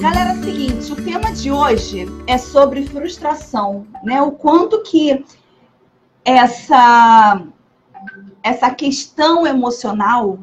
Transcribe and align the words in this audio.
Galera, 0.00 0.30
é 0.30 0.32
o 0.34 0.42
seguinte, 0.42 0.92
o 0.92 0.96
tema 0.96 1.32
de 1.32 1.50
hoje 1.50 2.06
é 2.26 2.38
sobre 2.38 2.86
frustração, 2.86 3.86
né? 4.02 4.22
O 4.22 4.32
quanto 4.32 4.82
que 4.82 5.24
essa 6.24 7.42
essa 8.42 8.70
questão 8.70 9.46
emocional 9.46 10.38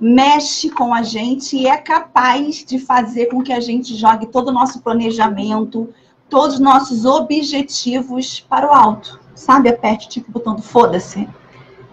mexe 0.00 0.70
com 0.70 0.94
a 0.94 1.02
gente 1.02 1.56
e 1.56 1.66
é 1.66 1.76
capaz 1.76 2.64
de 2.64 2.78
fazer 2.78 3.26
com 3.26 3.42
que 3.42 3.52
a 3.52 3.60
gente 3.60 3.94
jogue 3.94 4.26
todo 4.26 4.48
o 4.48 4.52
nosso 4.52 4.80
planejamento, 4.80 5.92
todos 6.30 6.54
os 6.54 6.60
nossos 6.60 7.04
objetivos 7.04 8.40
para 8.40 8.68
o 8.68 8.72
alto. 8.72 9.20
Sabe, 9.34 9.68
aperte 9.68 10.08
tipo 10.08 10.32
botão 10.32 10.58
foda-se. 10.58 11.28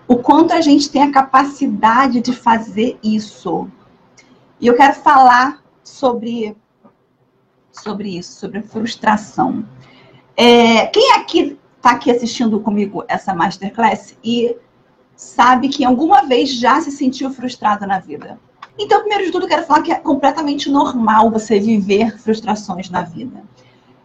O 0.07 0.18
quanto 0.18 0.54
a 0.54 0.62
gente 0.62 0.89
tem 0.89 1.02
a 1.02 1.12
capacidade 1.12 2.21
de 2.21 2.32
fazer 2.32 2.98
isso. 3.04 3.68
E 4.59 4.68
eu 4.68 4.75
quero 4.75 4.93
falar 4.96 5.65
sobre, 5.85 6.57
sobre 7.71 8.17
isso, 8.17 8.39
sobre 8.39 8.59
a 8.59 8.63
frustração. 8.63 9.66
É, 10.35 10.88
quem 10.88 11.13
aqui 11.13 11.57
está 11.77 11.91
aqui 11.91 12.12
assistindo 12.12 12.59
comigo 12.59 13.05
essa 13.07 13.34
masterclass 13.34 14.17
e 14.23 14.57
sabe 15.16 15.70
que 15.70 15.85
alguma 15.85 16.23
vez 16.23 16.53
já 16.53 16.81
se 16.81 16.91
sentiu 16.91 17.29
frustrado 17.29 17.85
na 17.85 17.99
vida. 17.99 18.40
Então, 18.77 18.99
primeiro 18.99 19.26
de 19.26 19.31
tudo, 19.31 19.48
quero 19.48 19.63
falar 19.63 19.81
que 19.84 19.91
é 19.91 19.95
completamente 19.95 20.70
normal 20.70 21.31
você 21.31 21.59
viver 21.59 22.20
frustrações 22.20 22.90
na 22.90 23.04
vida. 23.04 23.43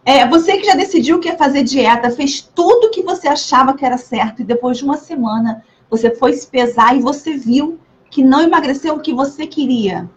É, 0.05 0.27
você 0.29 0.57
que 0.59 0.65
já 0.65 0.75
decidiu 0.75 1.19
que 1.19 1.29
ia 1.29 1.37
fazer 1.37 1.65
dieta, 1.65 2.11
fez 2.11 2.41
tudo 2.41 2.91
que 2.91 3.03
você 3.03 3.27
achava 3.27 3.75
que 3.75 3.85
era 3.85 3.99
certo 3.99 4.43
e 4.43 4.45
depois 4.45 4.79
de 4.79 4.85
uma 4.85 4.97
semana 4.97 5.65
você 5.91 6.15
foi 6.15 6.33
se 6.35 6.47
pesar 6.47 6.97
e 6.97 7.01
você 7.01 7.37
viu 7.37 7.79
que 8.11 8.23
não 8.23 8.43
emagreceu 8.43 8.95
o 8.95 9.01
que 9.01 9.13
você 9.13 9.47
queria. 9.47 10.09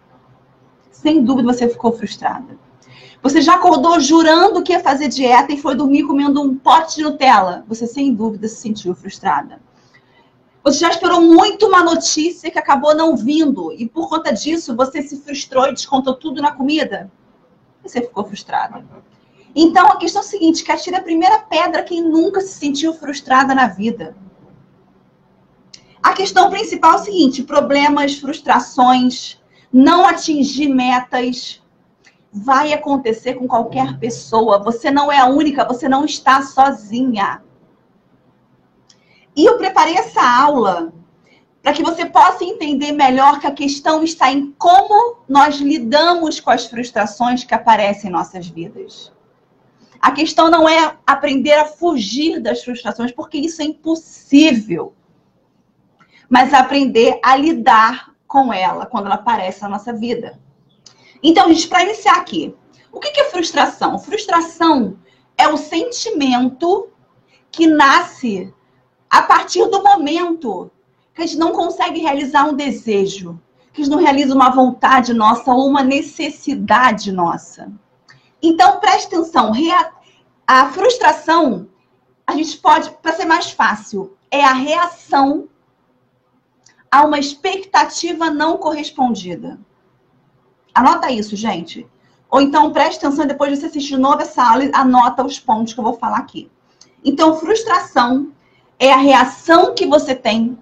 Sem 0.93 1.23
dúvida 1.23 1.51
você 1.51 1.67
ficou 1.67 1.91
frustrada. 1.91 2.57
Você 3.21 3.41
já 3.41 3.55
acordou 3.55 3.99
jurando 3.99 4.61
que 4.61 4.71
ia 4.71 4.79
fazer 4.79 5.07
dieta 5.07 5.51
e 5.51 5.57
foi 5.57 5.75
dormir 5.75 6.03
comendo 6.03 6.41
um 6.41 6.55
pote 6.55 6.97
de 6.97 7.03
Nutella. 7.03 7.65
Você 7.67 7.87
sem 7.87 8.13
dúvida 8.13 8.47
se 8.47 8.57
sentiu 8.57 8.93
frustrada. 8.93 9.59
Você 10.63 10.79
já 10.79 10.89
esperou 10.89 11.19
muito 11.19 11.65
uma 11.65 11.83
notícia 11.83 12.49
que 12.49 12.59
acabou 12.59 12.95
não 12.95 13.17
vindo 13.17 13.73
e 13.73 13.89
por 13.89 14.07
conta 14.07 14.31
disso 14.31 14.75
você 14.75 15.01
se 15.01 15.17
frustrou 15.17 15.67
e 15.67 15.73
descontou 15.73 16.13
tudo 16.13 16.41
na 16.41 16.51
comida? 16.51 17.11
Você 17.81 17.99
ficou 17.99 18.23
frustrada. 18.23 18.85
Então 19.55 19.87
a 19.87 19.97
questão 19.97 20.21
é 20.21 20.25
a 20.25 20.27
seguinte: 20.27 20.63
que 20.63 20.71
atira 20.71 20.99
a 20.99 21.03
primeira 21.03 21.39
pedra 21.39 21.83
quem 21.83 22.01
nunca 22.01 22.39
se 22.39 22.53
sentiu 22.59 22.93
frustrada 22.93 23.53
na 23.53 23.67
vida. 23.67 24.15
A 26.01 26.13
questão 26.13 26.49
principal 26.49 26.93
é 26.93 26.95
o 26.95 27.03
seguinte: 27.03 27.43
problemas, 27.43 28.15
frustrações, 28.15 29.41
não 29.73 30.05
atingir 30.05 30.67
metas, 30.67 31.59
vai 32.31 32.71
acontecer 32.73 33.33
com 33.33 33.47
qualquer 33.47 33.97
pessoa. 33.97 34.61
Você 34.63 34.91
não 34.91 35.11
é 35.11 35.17
a 35.17 35.25
única, 35.25 35.65
você 35.65 35.89
não 35.89 36.05
está 36.05 36.43
sozinha. 36.43 37.41
E 39.35 39.43
eu 39.43 39.57
preparei 39.57 39.95
essa 39.95 40.21
aula 40.21 40.93
para 41.63 41.73
que 41.73 41.81
você 41.81 42.05
possa 42.05 42.43
entender 42.43 42.91
melhor 42.91 43.39
que 43.39 43.47
a 43.47 43.51
questão 43.51 44.03
está 44.03 44.31
em 44.31 44.51
como 44.59 45.17
nós 45.27 45.55
lidamos 45.55 46.39
com 46.39 46.51
as 46.51 46.67
frustrações 46.67 47.43
que 47.43 47.55
aparecem 47.55 48.09
em 48.09 48.13
nossas 48.13 48.47
vidas. 48.47 49.11
A 49.99 50.11
questão 50.11 50.51
não 50.51 50.67
é 50.67 50.97
aprender 51.07 51.53
a 51.53 51.65
fugir 51.65 52.41
das 52.41 52.63
frustrações, 52.63 53.11
porque 53.11 53.37
isso 53.37 53.61
é 53.61 53.65
impossível. 53.65 54.93
Mas 56.29 56.53
aprender 56.53 57.19
a 57.23 57.35
lidar 57.37 58.12
com 58.33 58.51
ela 58.51 58.87
quando 58.87 59.05
ela 59.05 59.15
aparece 59.15 59.61
na 59.61 59.69
nossa 59.69 59.93
vida. 59.93 60.39
Então, 61.21 61.47
gente, 61.53 61.67
para 61.67 61.83
iniciar 61.83 62.15
aqui, 62.15 62.55
o 62.91 62.99
que 62.99 63.21
é 63.21 63.29
frustração? 63.29 63.99
Frustração 63.99 64.97
é 65.37 65.47
o 65.47 65.55
sentimento 65.55 66.89
que 67.51 67.67
nasce 67.67 68.51
a 69.07 69.21
partir 69.21 69.69
do 69.69 69.83
momento 69.83 70.71
que 71.13 71.21
a 71.21 71.25
gente 71.27 71.37
não 71.37 71.51
consegue 71.51 71.99
realizar 71.99 72.45
um 72.45 72.55
desejo, 72.55 73.39
que 73.71 73.81
a 73.81 73.85
gente 73.85 73.93
não 73.93 74.01
realiza 74.01 74.33
uma 74.33 74.49
vontade 74.49 75.13
nossa 75.13 75.51
ou 75.53 75.67
uma 75.67 75.83
necessidade 75.83 77.11
nossa. 77.11 77.71
Então, 78.41 78.79
preste 78.79 79.13
atenção, 79.13 79.51
a 80.47 80.69
frustração, 80.69 81.67
a 82.25 82.33
gente 82.35 82.57
pode, 82.57 82.89
para 82.99 83.13
ser 83.13 83.25
mais 83.25 83.51
fácil, 83.51 84.17
é 84.31 84.43
a 84.43 84.53
reação 84.53 85.47
a 86.93 87.03
uma 87.03 87.17
expectativa 87.17 88.29
não 88.29 88.55
correspondida. 88.55 89.59
Anota 90.75 91.09
isso, 91.09 91.35
gente. 91.35 91.87
Ou 92.29 92.39
então 92.39 92.71
preste 92.71 93.03
atenção 93.03 93.25
depois 93.25 93.51
de 93.51 93.57
você 93.57 93.65
assistir 93.65 93.95
de 93.95 93.97
novo 93.97 94.21
essa 94.21 94.47
aula, 94.47 94.69
anota 94.73 95.25
os 95.25 95.39
pontos 95.39 95.73
que 95.73 95.79
eu 95.79 95.83
vou 95.83 95.97
falar 95.97 96.17
aqui. 96.17 96.51
Então, 97.03 97.35
frustração 97.39 98.31
é 98.77 98.93
a 98.93 98.97
reação 98.97 99.73
que 99.73 99.87
você 99.87 100.13
tem 100.13 100.55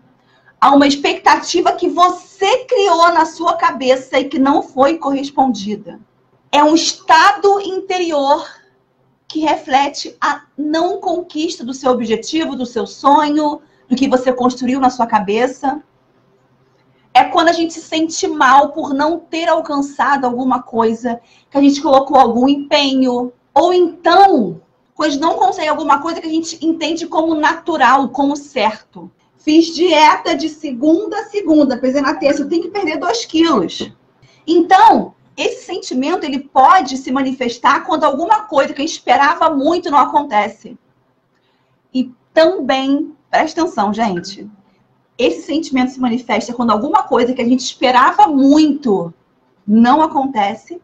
a 0.61 0.73
uma 0.73 0.87
expectativa 0.87 1.73
que 1.73 1.89
você 1.89 2.63
criou 2.63 3.11
na 3.11 3.25
sua 3.25 3.55
cabeça 3.55 4.17
e 4.17 4.29
que 4.29 4.39
não 4.39 4.63
foi 4.63 4.99
correspondida. 4.99 5.99
É 6.49 6.63
um 6.63 6.75
estado 6.75 7.59
interior 7.59 8.47
que 9.27 9.41
reflete 9.41 10.15
a 10.21 10.43
não 10.57 11.01
conquista 11.01 11.65
do 11.65 11.73
seu 11.73 11.91
objetivo, 11.91 12.55
do 12.55 12.65
seu 12.65 12.87
sonho, 12.87 13.61
do 13.89 13.97
que 13.97 14.07
você 14.07 14.31
construiu 14.31 14.79
na 14.79 14.89
sua 14.89 15.05
cabeça. 15.05 15.83
É 17.13 17.23
quando 17.25 17.49
a 17.49 17.53
gente 17.53 17.73
se 17.73 17.81
sente 17.81 18.27
mal 18.27 18.69
por 18.69 18.93
não 18.93 19.19
ter 19.19 19.49
alcançado 19.49 20.25
alguma 20.25 20.63
coisa, 20.63 21.19
que 21.49 21.57
a 21.57 21.61
gente 21.61 21.81
colocou 21.81 22.17
algum 22.17 22.47
empenho, 22.47 23.33
ou 23.53 23.73
então 23.73 24.61
pois 25.01 25.17
não 25.17 25.33
consegue 25.33 25.67
alguma 25.67 25.99
coisa 25.99 26.21
que 26.21 26.27
a 26.27 26.31
gente 26.31 26.63
entende 26.63 27.07
como 27.07 27.33
natural, 27.33 28.09
como 28.09 28.35
certo. 28.35 29.09
Fiz 29.35 29.73
dieta 29.73 30.35
de 30.35 30.47
segunda 30.47 31.21
a 31.21 31.25
segunda, 31.25 31.75
pesei 31.75 32.01
na 32.01 32.13
terça, 32.13 32.43
eu 32.43 32.47
tenho 32.47 32.61
que 32.61 32.69
perder 32.69 32.99
2 32.99 33.25
quilos. 33.25 33.91
Então, 34.45 35.15
esse 35.35 35.65
sentimento 35.65 36.23
ele 36.23 36.37
pode 36.37 36.97
se 36.97 37.11
manifestar 37.11 37.83
quando 37.83 38.03
alguma 38.03 38.43
coisa 38.43 38.75
que 38.75 38.81
eu 38.83 38.85
esperava 38.85 39.49
muito 39.49 39.89
não 39.89 39.97
acontece. 39.97 40.77
E 41.91 42.11
também, 42.31 43.15
presta 43.27 43.61
atenção, 43.61 43.91
gente. 43.91 44.47
Esse 45.17 45.43
sentimento 45.43 45.91
se 45.91 45.99
manifesta 45.99 46.53
quando 46.53 46.71
alguma 46.71 47.03
coisa 47.03 47.33
que 47.33 47.41
a 47.41 47.47
gente 47.47 47.59
esperava 47.61 48.27
muito 48.27 49.13
não 49.67 50.01
acontece. 50.01 50.81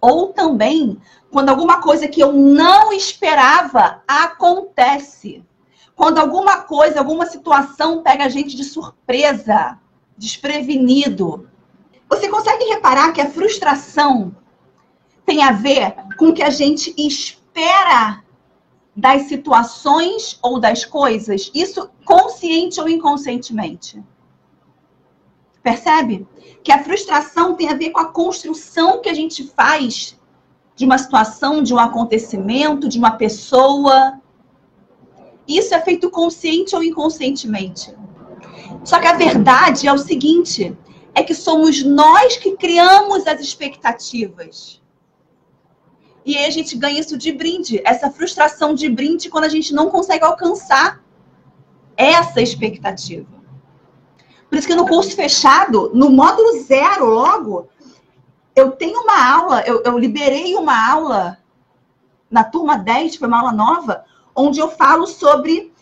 Ou 0.00 0.28
também 0.28 0.98
quando 1.30 1.48
alguma 1.48 1.80
coisa 1.80 2.06
que 2.08 2.20
eu 2.20 2.32
não 2.32 2.92
esperava 2.92 4.02
acontece. 4.06 5.44
Quando 5.94 6.18
alguma 6.18 6.62
coisa, 6.62 6.98
alguma 6.98 7.26
situação 7.26 8.02
pega 8.02 8.24
a 8.24 8.28
gente 8.28 8.56
de 8.56 8.64
surpresa, 8.64 9.78
desprevenido. 10.16 11.48
Você 12.08 12.28
consegue 12.28 12.64
reparar 12.64 13.12
que 13.12 13.20
a 13.20 13.30
frustração 13.30 14.34
tem 15.24 15.42
a 15.42 15.52
ver 15.52 15.94
com 16.18 16.28
o 16.28 16.32
que 16.34 16.42
a 16.42 16.50
gente 16.50 16.94
espera 16.98 18.22
das 18.94 19.22
situações 19.22 20.38
ou 20.42 20.60
das 20.60 20.84
coisas? 20.84 21.50
Isso 21.54 21.90
consciente 22.04 22.80
ou 22.80 22.88
inconscientemente? 22.88 24.02
Percebe? 25.62 26.26
Que 26.62 26.72
a 26.72 26.82
frustração 26.82 27.54
tem 27.54 27.68
a 27.68 27.74
ver 27.74 27.90
com 27.90 28.00
a 28.00 28.12
construção 28.12 29.00
que 29.00 29.08
a 29.08 29.14
gente 29.14 29.44
faz 29.44 30.18
de 30.74 30.84
uma 30.84 30.98
situação, 30.98 31.62
de 31.62 31.72
um 31.72 31.78
acontecimento, 31.78 32.88
de 32.88 32.98
uma 32.98 33.12
pessoa. 33.12 34.20
Isso 35.46 35.74
é 35.74 35.80
feito 35.80 36.10
consciente 36.10 36.74
ou 36.74 36.82
inconscientemente. 36.82 37.94
Só 38.84 38.98
que 38.98 39.06
a 39.06 39.16
verdade 39.16 39.86
é 39.86 39.92
o 39.92 39.98
seguinte: 39.98 40.76
é 41.14 41.22
que 41.22 41.34
somos 41.34 41.84
nós 41.84 42.36
que 42.36 42.56
criamos 42.56 43.26
as 43.26 43.40
expectativas. 43.40 44.81
E 46.24 46.36
aí 46.36 46.46
a 46.46 46.50
gente 46.50 46.76
ganha 46.76 47.00
isso 47.00 47.18
de 47.18 47.32
brinde, 47.32 47.80
essa 47.84 48.10
frustração 48.10 48.74
de 48.74 48.88
brinde 48.88 49.28
quando 49.28 49.44
a 49.44 49.48
gente 49.48 49.74
não 49.74 49.90
consegue 49.90 50.24
alcançar 50.24 51.02
essa 51.96 52.40
expectativa. 52.40 53.26
Por 54.48 54.58
isso 54.58 54.66
que 54.66 54.74
no 54.74 54.86
curso 54.86 55.16
fechado, 55.16 55.90
no 55.94 56.10
módulo 56.10 56.62
zero, 56.62 57.06
logo, 57.06 57.68
eu 58.54 58.72
tenho 58.72 59.00
uma 59.00 59.34
aula, 59.34 59.62
eu, 59.62 59.82
eu 59.84 59.98
liberei 59.98 60.54
uma 60.54 60.90
aula 60.90 61.38
na 62.30 62.44
turma 62.44 62.76
10, 62.76 63.16
foi 63.16 63.28
uma 63.28 63.40
aula 63.40 63.52
nova, 63.52 64.04
onde 64.34 64.60
eu 64.60 64.68
falo 64.68 65.06
sobre 65.06 65.72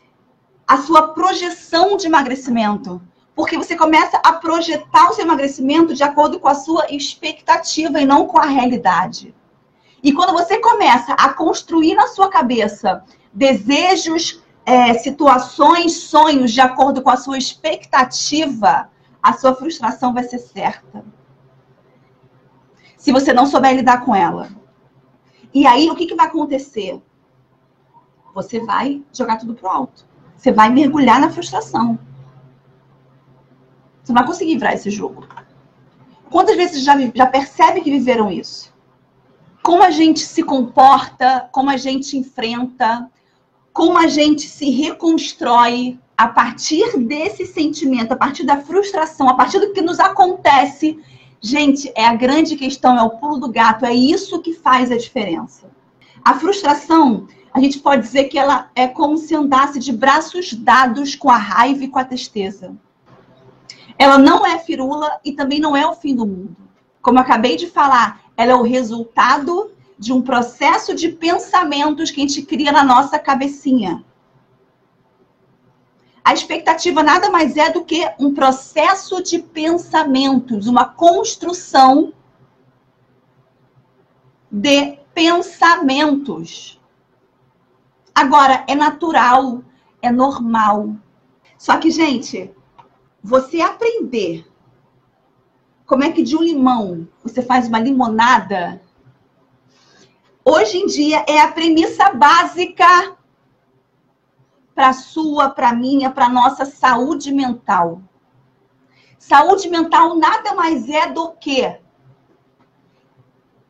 a 0.66 0.78
sua 0.78 1.08
projeção 1.08 1.96
de 1.96 2.06
emagrecimento. 2.06 3.02
Porque 3.34 3.56
você 3.56 3.76
começa 3.76 4.18
a 4.18 4.34
projetar 4.34 5.10
o 5.10 5.14
seu 5.14 5.24
emagrecimento 5.24 5.94
de 5.94 6.02
acordo 6.02 6.38
com 6.38 6.48
a 6.48 6.54
sua 6.54 6.86
expectativa 6.90 8.00
e 8.00 8.06
não 8.06 8.26
com 8.26 8.38
a 8.38 8.46
realidade. 8.46 9.34
E 10.02 10.12
quando 10.12 10.32
você 10.32 10.58
começa 10.58 11.12
a 11.14 11.32
construir 11.34 11.94
na 11.94 12.06
sua 12.08 12.30
cabeça 12.30 13.04
desejos, 13.32 14.42
é, 14.64 14.94
situações, 14.94 15.96
sonhos 15.96 16.52
de 16.52 16.60
acordo 16.60 17.02
com 17.02 17.10
a 17.10 17.16
sua 17.16 17.36
expectativa, 17.36 18.90
a 19.22 19.32
sua 19.32 19.54
frustração 19.54 20.14
vai 20.14 20.24
ser 20.24 20.38
certa. 20.38 21.04
se 22.96 23.12
você 23.12 23.32
não 23.32 23.46
souber 23.46 23.74
lidar 23.74 24.04
com 24.04 24.14
ela. 24.14 24.50
E 25.54 25.66
aí, 25.66 25.90
o 25.90 25.96
que, 25.96 26.06
que 26.06 26.14
vai 26.14 26.26
acontecer? 26.26 27.00
Você 28.34 28.60
vai 28.60 29.02
jogar 29.10 29.38
tudo 29.38 29.54
pro 29.54 29.68
alto. 29.68 30.06
Você 30.36 30.52
vai 30.52 30.68
mergulhar 30.70 31.18
na 31.18 31.30
frustração. 31.30 31.98
Você 34.02 34.12
não 34.12 34.20
vai 34.20 34.26
conseguir 34.26 34.58
virar 34.58 34.74
esse 34.74 34.90
jogo. 34.90 35.26
Quantas 36.30 36.56
vezes 36.56 36.84
já, 36.84 36.94
já 37.14 37.26
percebe 37.26 37.80
que 37.80 37.90
viveram 37.90 38.30
isso? 38.30 38.69
Como 39.62 39.82
a 39.82 39.90
gente 39.90 40.20
se 40.20 40.42
comporta, 40.42 41.48
como 41.52 41.70
a 41.70 41.76
gente 41.76 42.16
enfrenta, 42.16 43.10
como 43.72 43.98
a 43.98 44.06
gente 44.06 44.42
se 44.42 44.70
reconstrói 44.70 45.98
a 46.16 46.28
partir 46.28 46.98
desse 46.98 47.46
sentimento, 47.46 48.12
a 48.12 48.16
partir 48.16 48.44
da 48.44 48.60
frustração, 48.60 49.28
a 49.28 49.34
partir 49.34 49.58
do 49.58 49.72
que 49.72 49.80
nos 49.80 49.98
acontece. 49.98 50.98
Gente, 51.40 51.90
é 51.96 52.06
a 52.06 52.14
grande 52.14 52.56
questão, 52.56 52.98
é 52.98 53.02
o 53.02 53.10
pulo 53.10 53.38
do 53.38 53.50
gato, 53.50 53.86
é 53.86 53.94
isso 53.94 54.42
que 54.42 54.52
faz 54.52 54.92
a 54.92 54.98
diferença. 54.98 55.70
A 56.22 56.34
frustração, 56.34 57.26
a 57.54 57.58
gente 57.58 57.78
pode 57.78 58.02
dizer 58.02 58.24
que 58.24 58.38
ela 58.38 58.70
é 58.74 58.86
como 58.86 59.16
se 59.16 59.34
andasse 59.34 59.78
de 59.78 59.92
braços 59.92 60.52
dados 60.52 61.14
com 61.14 61.30
a 61.30 61.38
raiva 61.38 61.84
e 61.84 61.88
com 61.88 61.98
a 61.98 62.04
tristeza. 62.04 62.76
Ela 63.98 64.18
não 64.18 64.44
é 64.44 64.58
firula 64.58 65.20
e 65.24 65.32
também 65.32 65.58
não 65.58 65.74
é 65.74 65.86
o 65.86 65.94
fim 65.94 66.14
do 66.14 66.26
mundo. 66.26 66.56
Como 67.00 67.18
eu 67.18 67.22
acabei 67.22 67.56
de 67.56 67.66
falar, 67.66 68.20
ela 68.40 68.52
é 68.52 68.54
o 68.54 68.62
resultado 68.62 69.70
de 69.98 70.14
um 70.14 70.22
processo 70.22 70.94
de 70.94 71.10
pensamentos 71.10 72.10
que 72.10 72.22
a 72.22 72.26
gente 72.26 72.40
cria 72.40 72.72
na 72.72 72.82
nossa 72.82 73.18
cabecinha. 73.18 74.02
A 76.24 76.32
expectativa 76.32 77.02
nada 77.02 77.28
mais 77.28 77.58
é 77.58 77.68
do 77.68 77.84
que 77.84 78.10
um 78.18 78.32
processo 78.32 79.22
de 79.22 79.40
pensamentos, 79.40 80.66
uma 80.66 80.86
construção 80.86 82.14
de 84.50 84.98
pensamentos. 85.14 86.80
Agora, 88.14 88.64
é 88.66 88.74
natural, 88.74 89.62
é 90.00 90.10
normal. 90.10 90.96
Só 91.58 91.76
que, 91.76 91.90
gente, 91.90 92.50
você 93.22 93.60
aprender 93.60 94.49
como 95.90 96.04
é 96.04 96.12
que 96.12 96.22
de 96.22 96.36
um 96.36 96.42
limão 96.42 97.08
você 97.20 97.42
faz 97.42 97.66
uma 97.66 97.80
limonada, 97.80 98.80
hoje 100.44 100.78
em 100.78 100.86
dia 100.86 101.24
é 101.28 101.40
a 101.40 101.50
premissa 101.50 102.10
básica 102.10 103.16
para 104.72 104.92
sua, 104.92 105.50
para 105.50 105.74
minha, 105.74 106.08
para 106.08 106.28
nossa 106.28 106.64
saúde 106.64 107.32
mental. 107.32 108.00
Saúde 109.18 109.68
mental 109.68 110.16
nada 110.16 110.54
mais 110.54 110.88
é 110.88 111.08
do 111.10 111.32
que 111.32 111.76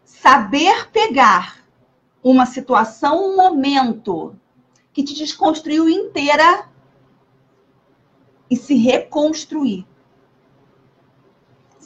saber 0.05 0.91
pegar 0.91 1.65
uma 2.23 2.45
situação, 2.45 3.31
um 3.31 3.37
momento 3.37 4.37
que 4.93 5.03
te 5.03 5.15
desconstruiu 5.15 5.89
inteira 5.89 6.69
e 8.51 8.57
se 8.57 8.75
reconstruir. 8.75 9.87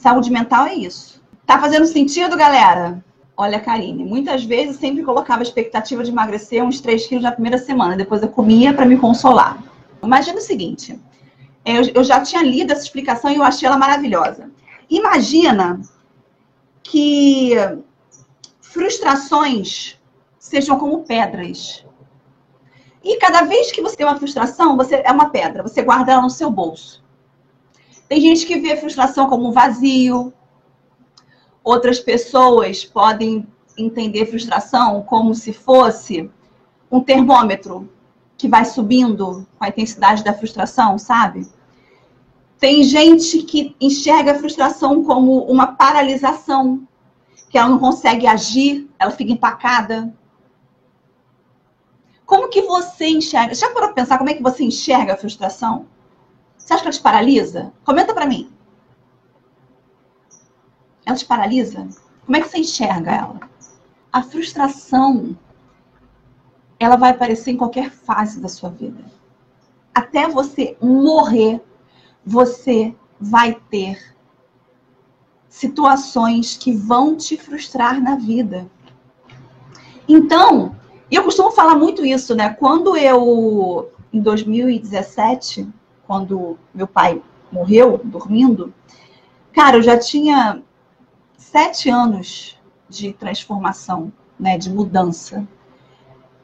Saúde 0.05 0.29
mental 0.29 0.67
é 0.67 0.75
isso. 0.75 1.19
Tá 1.47 1.59
fazendo 1.59 1.87
sentido, 1.87 2.37
galera? 2.37 3.03
Olha, 3.35 3.59
Karine, 3.59 4.05
muitas 4.05 4.43
vezes 4.43 4.75
sempre 4.77 5.01
colocava 5.01 5.39
a 5.39 5.41
expectativa 5.41 6.03
de 6.03 6.11
emagrecer 6.11 6.63
uns 6.63 6.79
3 6.79 7.07
quilos 7.07 7.23
na 7.23 7.31
primeira 7.31 7.57
semana, 7.57 7.97
depois 7.97 8.21
eu 8.21 8.29
comia 8.29 8.71
para 8.71 8.85
me 8.85 8.99
consolar. 8.99 9.57
Imagina 10.03 10.37
o 10.37 10.41
seguinte: 10.41 10.99
eu, 11.65 12.03
já 12.03 12.21
tinha 12.21 12.43
lido 12.43 12.71
essa 12.71 12.83
explicação 12.83 13.31
e 13.31 13.37
eu 13.37 13.43
achei 13.43 13.67
ela 13.67 13.79
maravilhosa. 13.79 14.51
Imagina 14.87 15.81
que 16.83 17.55
frustrações 18.61 19.99
sejam 20.37 20.77
como 20.77 21.03
pedras. 21.03 21.83
E 23.03 23.17
cada 23.17 23.41
vez 23.41 23.71
que 23.71 23.81
você 23.81 23.97
tem 23.97 24.05
uma 24.05 24.19
frustração, 24.19 24.77
você 24.77 25.01
é 25.03 25.11
uma 25.11 25.31
pedra, 25.31 25.63
você 25.63 25.81
guarda 25.81 26.11
ela 26.11 26.21
no 26.21 26.29
seu 26.29 26.51
bolso. 26.51 27.03
Tem 28.07 28.21
gente 28.21 28.45
que 28.45 28.59
vê 28.59 28.77
frustração 28.77 29.27
como 29.27 29.49
um 29.49 29.51
vazio. 29.51 30.33
Outras 31.63 31.99
pessoas 31.99 32.85
podem 32.85 33.47
entender 33.77 34.27
frustração 34.27 35.01
como 35.01 35.33
se 35.33 35.51
fosse 35.51 36.29
um 36.91 37.01
termômetro 37.01 37.89
que 38.37 38.47
vai 38.47 38.65
subindo 38.65 39.47
com 39.57 39.65
a 39.65 39.69
intensidade 39.69 40.23
da 40.23 40.33
frustração, 40.33 40.97
sabe? 40.97 41.47
Tem 42.59 42.83
gente 42.83 43.43
que 43.43 43.75
enxerga 43.81 44.33
a 44.33 44.39
frustração 44.39 45.03
como 45.03 45.43
uma 45.45 45.67
paralisação, 45.67 46.87
que 47.49 47.57
ela 47.57 47.69
não 47.69 47.79
consegue 47.79 48.27
agir, 48.27 48.89
ela 48.99 49.11
fica 49.11 49.31
empacada. 49.31 50.13
Como 52.25 52.49
que 52.49 52.61
você 52.61 53.07
enxerga? 53.07 53.53
Já 53.53 53.67
parou 53.71 53.89
para 53.89 54.03
pensar 54.03 54.17
como 54.17 54.29
é 54.29 54.33
que 54.33 54.43
você 54.43 54.63
enxerga 54.63 55.13
a 55.13 55.17
frustração? 55.17 55.87
Você 56.65 56.73
acha 56.73 56.81
que 56.81 56.87
ela 56.87 56.97
te 56.97 57.01
paralisa? 57.01 57.73
Comenta 57.85 58.11
para 58.11 58.25
mim. 58.25 58.51
Ela 61.05 61.15
te 61.15 61.23
paralisa? 61.23 61.87
Como 62.25 62.35
é 62.35 62.41
que 62.41 62.49
você 62.49 62.57
enxerga 62.57 63.11
ela? 63.11 63.39
A 64.11 64.23
frustração, 64.23 65.37
ela 66.79 66.95
vai 66.95 67.11
aparecer 67.11 67.51
em 67.51 67.57
qualquer 67.57 67.91
fase 67.91 68.41
da 68.41 68.49
sua 68.49 68.71
vida. 68.71 69.05
Até 69.93 70.27
você 70.27 70.75
morrer, 70.81 71.63
você 72.25 72.95
vai 73.19 73.53
ter 73.69 74.15
situações 75.47 76.57
que 76.57 76.71
vão 76.71 77.15
te 77.15 77.37
frustrar 77.37 78.01
na 78.01 78.15
vida. 78.15 78.67
Então, 80.07 80.75
eu 81.11 81.23
costumo 81.23 81.51
falar 81.51 81.75
muito 81.75 82.03
isso, 82.03 82.33
né? 82.33 82.49
Quando 82.55 82.97
eu, 82.97 83.91
em 84.11 84.19
2017, 84.19 85.71
quando 86.07 86.57
meu 86.73 86.87
pai 86.87 87.21
morreu 87.51 87.99
dormindo, 88.03 88.73
cara, 89.53 89.77
eu 89.77 89.81
já 89.81 89.97
tinha 89.97 90.61
sete 91.37 91.89
anos 91.89 92.59
de 92.89 93.13
transformação, 93.13 94.11
né? 94.39 94.57
De 94.57 94.69
mudança. 94.69 95.47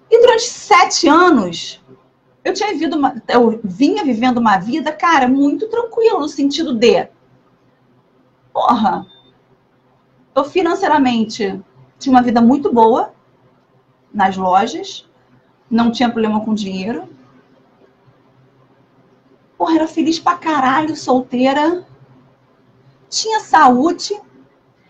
E 0.10 0.22
durante 0.22 0.44
sete 0.44 1.08
anos, 1.08 1.82
eu 2.44 2.54
tinha 2.54 2.70
vivido 2.70 2.98
uma, 2.98 3.22
eu 3.28 3.60
vinha 3.64 4.04
vivendo 4.04 4.38
uma 4.38 4.58
vida, 4.58 4.92
cara, 4.92 5.28
muito 5.28 5.68
tranquila, 5.68 6.20
no 6.20 6.28
sentido 6.28 6.74
de, 6.74 7.08
porra, 8.52 9.06
eu 10.36 10.44
financeiramente 10.44 11.62
tinha 12.00 12.14
uma 12.14 12.24
vida 12.24 12.42
muito 12.42 12.74
boa, 12.74 13.14
nas 14.14 14.36
lojas, 14.36 15.08
não 15.70 15.92
tinha 15.92 16.10
problema 16.10 16.44
com 16.44 16.54
dinheiro. 16.54 17.08
Porra, 19.62 19.76
era 19.76 19.88
feliz 19.88 20.18
pra 20.20 20.40
caralho, 20.40 20.96
solteira. 20.96 21.86
Tinha 23.08 23.42
saúde. 23.42 24.20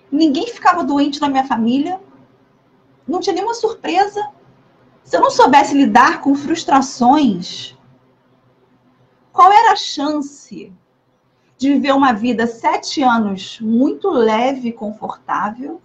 Ninguém 0.09 0.47
ficava 0.47 0.81
doente 0.81 1.19
na 1.19 1.27
minha 1.27 1.43
família. 1.43 1.99
Não 3.05 3.19
tinha 3.19 3.33
nenhuma 3.33 3.53
surpresa. 3.53 4.31
Se 5.03 5.17
eu 5.17 5.19
não 5.19 5.29
soubesse 5.29 5.75
lidar 5.75 6.21
com 6.21 6.33
frustrações, 6.35 7.77
qual 9.33 9.51
era 9.51 9.73
a 9.73 9.75
chance 9.75 10.71
de 11.57 11.73
viver 11.73 11.91
uma 11.91 12.13
vida 12.13 12.47
sete 12.47 13.03
anos 13.03 13.59
muito 13.59 14.09
leve 14.09 14.69
e 14.69 14.73
confortável? 14.73 15.81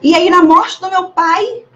E 0.00 0.14
aí, 0.14 0.30
na 0.30 0.42
morte 0.42 0.80
do 0.80 0.88
meu 0.88 1.10
pai, 1.10 1.66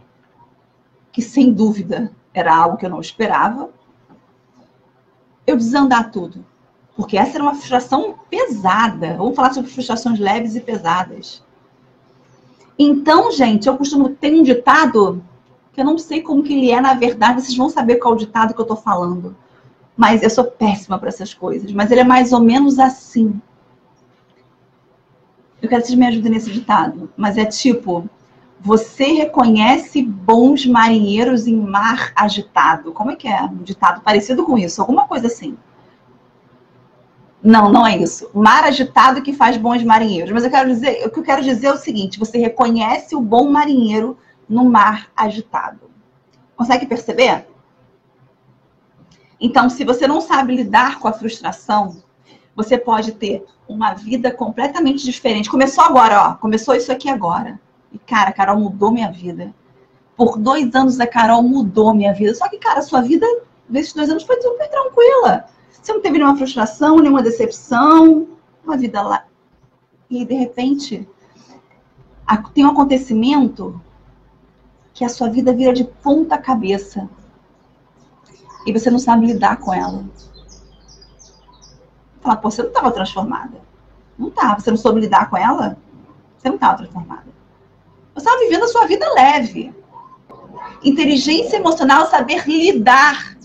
que 1.12 1.20
sem 1.20 1.52
dúvida 1.52 2.10
era 2.32 2.56
algo 2.56 2.78
que 2.78 2.86
eu 2.86 2.90
não 2.90 3.02
esperava, 3.02 3.68
eu 5.46 5.56
desandar 5.56 6.10
tudo. 6.10 6.44
Porque 6.96 7.16
essa 7.16 7.36
era 7.36 7.44
uma 7.44 7.54
frustração 7.54 8.16
pesada. 8.30 9.16
Vamos 9.18 9.36
falar 9.36 9.52
sobre 9.52 9.70
frustrações 9.70 10.18
leves 10.18 10.56
e 10.56 10.60
pesadas. 10.60 11.44
Então, 12.78 13.30
gente, 13.30 13.68
eu 13.68 13.76
costumo 13.76 14.08
ter 14.10 14.34
um 14.34 14.42
ditado 14.42 15.22
que 15.72 15.80
eu 15.80 15.84
não 15.84 15.98
sei 15.98 16.22
como 16.22 16.42
que 16.42 16.54
ele 16.54 16.70
é 16.70 16.80
na 16.80 16.94
verdade, 16.94 17.42
vocês 17.42 17.56
vão 17.56 17.68
saber 17.68 17.96
qual 17.96 18.14
é 18.14 18.18
ditado 18.18 18.54
que 18.54 18.60
eu 18.60 18.64
estou 18.64 18.76
falando. 18.76 19.36
Mas 19.94 20.22
eu 20.22 20.30
sou 20.30 20.44
péssima 20.44 20.98
para 20.98 21.08
essas 21.08 21.34
coisas. 21.34 21.70
Mas 21.72 21.90
ele 21.90 22.00
é 22.00 22.04
mais 22.04 22.32
ou 22.32 22.40
menos 22.40 22.78
assim. 22.78 23.40
Eu 25.60 25.68
quero 25.68 25.82
que 25.82 25.88
vocês 25.88 25.98
me 25.98 26.06
ajudem 26.06 26.32
nesse 26.32 26.50
ditado. 26.50 27.10
Mas 27.16 27.36
é 27.36 27.44
tipo, 27.44 28.08
você 28.60 29.12
reconhece 29.12 30.02
bons 30.02 30.66
marinheiros 30.66 31.46
em 31.46 31.56
mar 31.56 32.12
agitado. 32.16 32.92
Como 32.92 33.10
é 33.10 33.16
que 33.16 33.28
é? 33.28 33.42
Um 33.42 33.62
ditado 33.62 34.00
parecido 34.00 34.44
com 34.44 34.58
isso, 34.58 34.80
alguma 34.80 35.06
coisa 35.06 35.26
assim. 35.28 35.56
Não, 37.42 37.70
não 37.70 37.86
é 37.86 37.96
isso. 37.96 38.28
Mar 38.34 38.64
agitado 38.64 39.22
que 39.22 39.32
faz 39.32 39.56
bons 39.56 39.84
marinheiros. 39.84 40.32
Mas 40.32 40.42
eu 40.44 40.50
quero 40.50 40.68
dizer, 40.68 41.06
o 41.06 41.10
que 41.10 41.20
eu 41.20 41.22
quero 41.22 41.42
dizer 41.42 41.68
é 41.68 41.72
o 41.72 41.76
seguinte: 41.76 42.18
você 42.18 42.38
reconhece 42.38 43.14
o 43.14 43.20
bom 43.20 43.50
marinheiro 43.50 44.18
no 44.48 44.64
mar 44.64 45.10
agitado. 45.16 45.90
Consegue 46.56 46.86
perceber? 46.86 47.46
Então, 49.38 49.68
se 49.68 49.84
você 49.84 50.08
não 50.08 50.20
sabe 50.20 50.56
lidar 50.56 50.98
com 50.98 51.06
a 51.08 51.12
frustração, 51.12 52.02
Você 52.56 52.78
pode 52.78 53.12
ter 53.12 53.44
uma 53.68 53.92
vida 53.92 54.30
completamente 54.32 55.04
diferente. 55.04 55.50
Começou 55.50 55.84
agora, 55.84 56.30
ó. 56.30 56.34
Começou 56.36 56.74
isso 56.74 56.90
aqui 56.90 57.08
agora. 57.10 57.60
E, 57.92 57.98
cara, 57.98 58.30
a 58.30 58.32
Carol 58.32 58.58
mudou 58.58 58.90
minha 58.90 59.10
vida. 59.10 59.54
Por 60.16 60.38
dois 60.38 60.74
anos 60.74 60.98
a 60.98 61.06
Carol 61.06 61.42
mudou 61.42 61.94
minha 61.94 62.12
vida. 62.12 62.34
Só 62.34 62.48
que, 62.48 62.58
cara, 62.58 62.82
sua 62.82 63.00
vida 63.00 63.26
nesses 63.68 63.92
dois 63.92 64.08
anos 64.10 64.22
foi 64.22 64.40
super 64.40 64.68
tranquila. 64.68 65.44
Você 65.70 65.92
não 65.92 66.00
teve 66.00 66.18
nenhuma 66.18 66.36
frustração, 66.36 66.98
nenhuma 66.98 67.22
decepção, 67.22 68.26
uma 68.64 68.76
vida 68.76 69.02
lá. 69.02 69.24
E 70.10 70.24
de 70.24 70.34
repente 70.34 71.08
tem 72.54 72.64
um 72.64 72.70
acontecimento 72.70 73.80
que 74.92 75.04
a 75.04 75.08
sua 75.08 75.28
vida 75.28 75.52
vira 75.52 75.72
de 75.72 75.84
ponta 75.84 76.38
cabeça. 76.38 77.08
E 78.66 78.72
você 78.72 78.90
não 78.90 78.98
sabe 78.98 79.26
lidar 79.26 79.58
com 79.58 79.72
ela. 79.72 80.04
Fala, 82.20 82.36
pô, 82.36 82.50
você 82.50 82.62
não 82.62 82.70
estava 82.70 82.90
transformada. 82.90 83.60
Não 84.18 84.28
estava. 84.28 84.58
Você 84.58 84.70
não 84.70 84.76
soube 84.76 85.00
lidar 85.00 85.30
com 85.30 85.36
ela? 85.36 85.78
Você 86.36 86.48
não 86.48 86.56
estava 86.56 86.78
transformada. 86.78 87.35
Você 88.16 88.26
estava 88.26 88.38
vivendo 88.40 88.64
a 88.64 88.68
sua 88.68 88.86
vida 88.86 89.06
leve. 89.12 89.74
Inteligência 90.82 91.58
emocional 91.58 92.04
é 92.04 92.06
saber 92.06 92.48
lidar, 92.48 93.36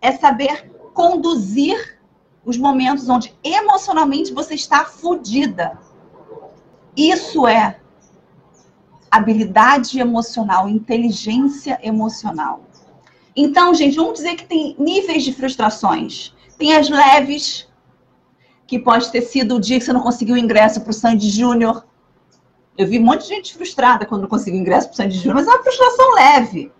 é 0.00 0.12
saber 0.12 0.70
conduzir 0.94 1.98
os 2.44 2.56
momentos 2.56 3.08
onde 3.08 3.34
emocionalmente 3.42 4.32
você 4.32 4.54
está 4.54 4.84
fodida. 4.84 5.76
Isso 6.96 7.48
é 7.48 7.80
habilidade 9.10 9.98
emocional, 9.98 10.68
inteligência 10.68 11.80
emocional. 11.82 12.62
Então, 13.34 13.74
gente, 13.74 13.96
vamos 13.96 14.14
dizer 14.14 14.36
que 14.36 14.46
tem 14.46 14.76
níveis 14.78 15.24
de 15.24 15.32
frustrações. 15.32 16.32
Tem 16.56 16.76
as 16.76 16.88
leves, 16.88 17.68
que 18.68 18.78
pode 18.78 19.10
ter 19.10 19.22
sido 19.22 19.56
o 19.56 19.60
dia 19.60 19.80
que 19.80 19.84
você 19.84 19.92
não 19.92 20.00
conseguiu 20.00 20.36
o 20.36 20.38
ingresso 20.38 20.80
para 20.80 20.90
o 20.90 20.94
Sandy 20.94 21.28
Júnior. 21.28 21.84
Eu 22.76 22.86
vi 22.86 22.98
um 22.98 23.02
monte 23.02 23.22
de 23.22 23.28
gente 23.28 23.54
frustrada 23.54 24.06
quando 24.06 24.22
não 24.22 24.28
conseguiu 24.28 24.60
ingresso 24.60 24.88
para 24.88 24.94
o 24.94 24.96
Sandy 24.96 25.16
Júnior, 25.16 25.34
mas 25.36 25.46
é 25.46 25.50
uma 25.50 25.62
frustração 25.62 26.14
leve. 26.14 26.72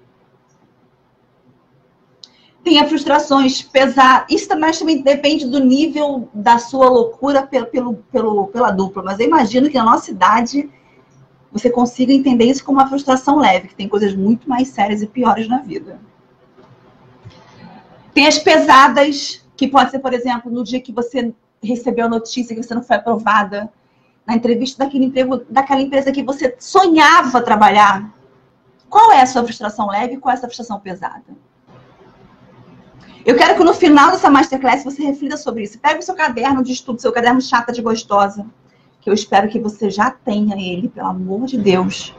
Tem 2.65 2.87
frustrações 2.89 3.61
pesadas. 3.61 4.27
Isso 4.31 4.49
também, 4.49 4.73
também 4.73 5.03
depende 5.03 5.47
do 5.47 5.59
nível 5.59 6.29
da 6.33 6.59
sua 6.59 6.89
loucura 6.89 7.47
pelo, 7.47 7.67
pelo, 7.67 7.95
pelo, 8.11 8.47
pela 8.47 8.71
dupla. 8.71 9.03
Mas 9.03 9.19
eu 9.19 9.27
imagino 9.27 9.69
que 9.69 9.77
na 9.77 9.85
nossa 9.85 10.11
idade 10.11 10.71
você 11.51 11.69
consiga 11.69 12.13
entender 12.13 12.47
isso 12.47 12.65
como 12.65 12.79
uma 12.79 12.89
frustração 12.89 13.39
leve, 13.39 13.69
que 13.69 13.75
tem 13.75 13.89
coisas 13.89 14.15
muito 14.15 14.49
mais 14.49 14.69
sérias 14.69 15.03
e 15.03 15.07
piores 15.07 15.49
na 15.49 15.59
vida. 15.59 16.01
Tem 18.15 18.27
as 18.27 18.39
pesadas, 18.39 19.45
que 19.57 19.69
pode 19.69 19.91
ser, 19.91 19.99
por 19.99 20.15
exemplo, 20.15 20.51
no 20.51 20.65
dia 20.65 20.81
que 20.81 20.93
você 20.93 21.35
recebeu 21.63 22.07
a 22.07 22.09
notícia 22.09 22.55
que 22.55 22.63
você 22.63 22.75
não 22.75 22.83
foi 22.83 22.97
aprovada, 22.97 23.71
na 24.33 24.39
entrevista 24.39 24.83
daquele 24.83 25.05
emprego, 25.05 25.43
daquela 25.51 25.83
empresa 25.83 26.11
que 26.11 26.23
você 26.23 26.57
sonhava 26.59 27.43
trabalhar. 27.43 28.11
Qual 28.89 29.13
é 29.13 29.21
a 29.21 29.27
sua 29.27 29.45
frustração 29.45 29.89
leve 29.89 30.15
e 30.15 30.17
qual 30.17 30.33
é 30.33 30.37
a 30.37 30.41
sua 30.41 30.49
frustração 30.49 30.81
pesada? 30.81 31.25
Eu 33.25 33.37
quero 33.37 33.57
que 33.57 33.63
no 33.63 33.75
final 33.75 34.11
dessa 34.11 34.31
masterclass 34.31 34.83
você 34.83 35.03
reflita 35.03 35.37
sobre 35.37 35.65
isso. 35.65 35.79
Pega 35.79 36.01
o 36.01 36.03
seu 36.03 36.15
caderno 36.15 36.65
de 36.65 36.73
estudo, 36.73 37.01
seu 37.01 37.13
caderno 37.13 37.41
chata 37.41 37.73
de 37.73 37.83
gostosa, 37.83 38.47
que 39.01 39.11
eu 39.11 39.15
espero 39.15 39.49
que 39.49 39.61
você 39.61 39.91
já 39.91 40.11
tenha 40.11 40.57
ele, 40.57 40.89
pelo 40.89 41.09
amor 41.09 41.47
de 41.47 41.59
Deus. 41.59 42.15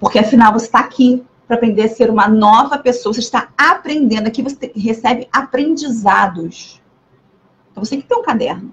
Porque 0.00 0.18
afinal 0.18 0.52
você 0.52 0.66
está 0.66 0.80
aqui 0.80 1.24
para 1.46 1.56
aprender 1.56 1.82
a 1.82 1.88
ser 1.88 2.10
uma 2.10 2.26
nova 2.26 2.78
pessoa. 2.78 3.12
Você 3.12 3.20
está 3.20 3.48
aprendendo. 3.56 4.26
Aqui 4.26 4.42
você 4.42 4.72
recebe 4.74 5.28
aprendizados. 5.30 6.82
Então 7.70 7.84
você 7.84 7.90
tem 7.90 8.00
que 8.00 8.08
ter 8.08 8.16
um 8.16 8.22
caderno. 8.22 8.72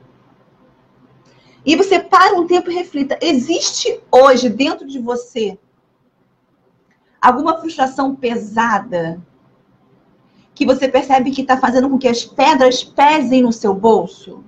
E 1.65 1.75
você 1.75 1.99
para 1.99 2.35
um 2.35 2.45
tempo 2.47 2.69
e 2.69 2.75
reflita: 2.75 3.17
existe 3.21 4.01
hoje 4.11 4.49
dentro 4.49 4.87
de 4.87 4.99
você 4.99 5.57
alguma 7.21 7.57
frustração 7.57 8.15
pesada 8.15 9.21
que 10.53 10.65
você 10.65 10.87
percebe 10.87 11.31
que 11.31 11.41
está 11.41 11.57
fazendo 11.57 11.89
com 11.89 11.97
que 11.97 12.07
as 12.07 12.25
pedras 12.25 12.83
pesem 12.83 13.43
no 13.43 13.51
seu 13.51 13.73
bolso? 13.73 14.43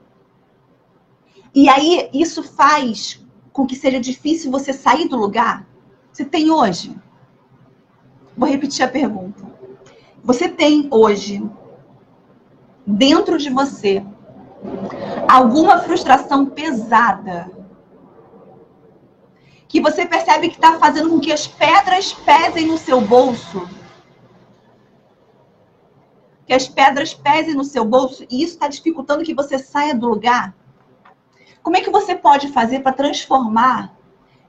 E 1.53 1.69
aí 1.69 2.09
isso 2.13 2.43
faz 2.43 3.25
com 3.53 3.65
que 3.65 3.75
seja 3.75 3.99
difícil 3.99 4.51
você 4.51 4.73
sair 4.73 5.07
do 5.07 5.15
lugar? 5.15 5.65
Você 6.11 6.25
tem 6.25 6.51
hoje? 6.51 6.95
Vou 8.35 8.49
repetir 8.49 8.83
a 8.83 8.89
pergunta. 8.89 9.45
Você 10.21 10.49
tem 10.49 10.87
hoje, 10.91 11.41
dentro 12.85 13.37
de 13.37 13.49
você, 13.49 14.05
alguma 15.35 15.79
frustração 15.79 16.45
pesada 16.45 17.51
que 19.67 19.81
você 19.81 20.05
percebe 20.05 20.49
que 20.49 20.55
está 20.55 20.79
fazendo 20.79 21.09
com 21.09 21.19
que 21.19 21.31
as 21.31 21.47
pedras 21.47 22.13
pesem 22.13 22.67
no 22.67 22.77
seu 22.77 23.01
bolso? 23.01 23.67
Que 26.45 26.53
as 26.53 26.67
pedras 26.67 27.13
pesem 27.13 27.55
no 27.55 27.63
seu 27.63 27.83
bolso 27.83 28.25
e 28.29 28.43
isso 28.43 28.53
está 28.53 28.67
dificultando 28.67 29.23
que 29.23 29.33
você 29.33 29.57
saia 29.57 29.93
do 29.93 30.07
lugar? 30.07 30.55
Como 31.61 31.75
é 31.75 31.81
que 31.81 31.89
você 31.89 32.15
pode 32.15 32.49
fazer 32.49 32.81
para 32.81 32.93
transformar 32.93 33.95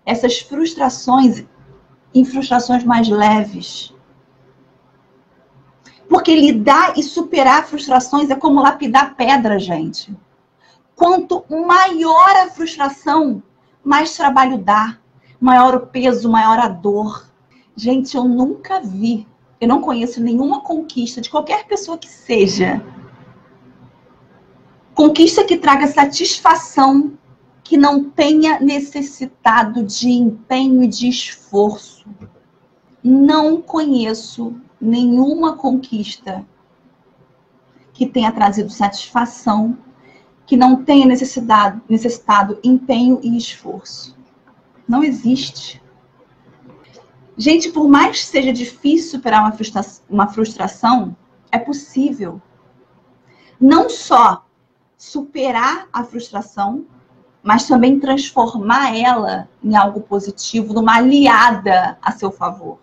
essas 0.07 0.38
frustrações 0.38 1.45
em 2.14 2.25
frustrações 2.25 2.85
mais 2.85 3.09
leves. 3.09 3.93
Porque 6.09 6.35
lidar 6.35 6.97
e 6.97 7.02
superar 7.02 7.66
frustrações 7.66 8.31
é 8.31 8.37
como 8.37 8.62
lapidar 8.62 9.16
pedra, 9.16 9.59
gente. 9.59 10.16
Quanto 10.97 11.45
maior 11.50 12.31
a 12.37 12.49
frustração, 12.49 13.43
mais 13.85 14.17
trabalho 14.17 14.57
dá, 14.57 14.99
maior 15.38 15.75
o 15.75 15.87
peso, 15.87 16.29
maior 16.29 16.59
a 16.59 16.69
dor. 16.69 17.29
Gente, 17.76 18.17
eu 18.17 18.25
nunca 18.25 18.81
vi, 18.81 19.29
eu 19.61 19.69
não 19.69 19.83
conheço 19.83 20.23
nenhuma 20.23 20.62
conquista 20.62 21.21
de 21.21 21.29
qualquer 21.29 21.67
pessoa 21.67 21.99
que 21.99 22.09
seja. 22.09 22.83
Conquista 24.95 25.45
que 25.45 25.59
traga 25.59 25.87
satisfação 25.87 27.12
que 27.62 27.76
não 27.76 28.09
tenha 28.09 28.59
necessitado 28.59 29.83
de 29.83 30.09
empenho 30.09 30.83
e 30.83 30.88
de 30.88 31.09
esforço. 31.09 32.09
Não 33.05 33.61
conheço 33.61 34.59
nenhuma 34.81 35.57
conquista 35.57 36.47
que 37.93 38.07
tenha 38.07 38.33
trazido 38.33 38.71
satisfação, 38.71 39.76
que 40.47 40.57
não 40.57 40.85
tenha 40.85 41.05
necessidade, 41.05 41.83
necessitado 41.88 42.59
empenho 42.62 43.19
e 43.23 43.37
esforço. 43.37 44.17
Não 44.88 45.03
existe. 45.03 45.83
Gente, 47.37 47.71
por 47.71 47.88
mais 47.88 48.21
que 48.21 48.26
seja 48.26 48.53
difícil 48.53 49.11
superar 49.11 49.43
uma, 49.43 49.53
frustra 49.53 49.85
uma 50.09 50.29
frustração, 50.29 51.17
é 51.50 51.59
possível. 51.59 52.41
Não 53.61 53.91
só 53.91 54.47
superar 54.97 55.88
a 55.93 56.05
frustração, 56.05 56.87
mas 57.43 57.67
também 57.67 58.00
transformar 58.00 58.97
ela 58.97 59.49
em 59.62 59.76
algo 59.76 60.00
positivo, 60.00 60.73
numa 60.73 60.97
aliada 60.97 61.99
a 62.00 62.12
seu 62.12 62.31
favor. 62.31 62.79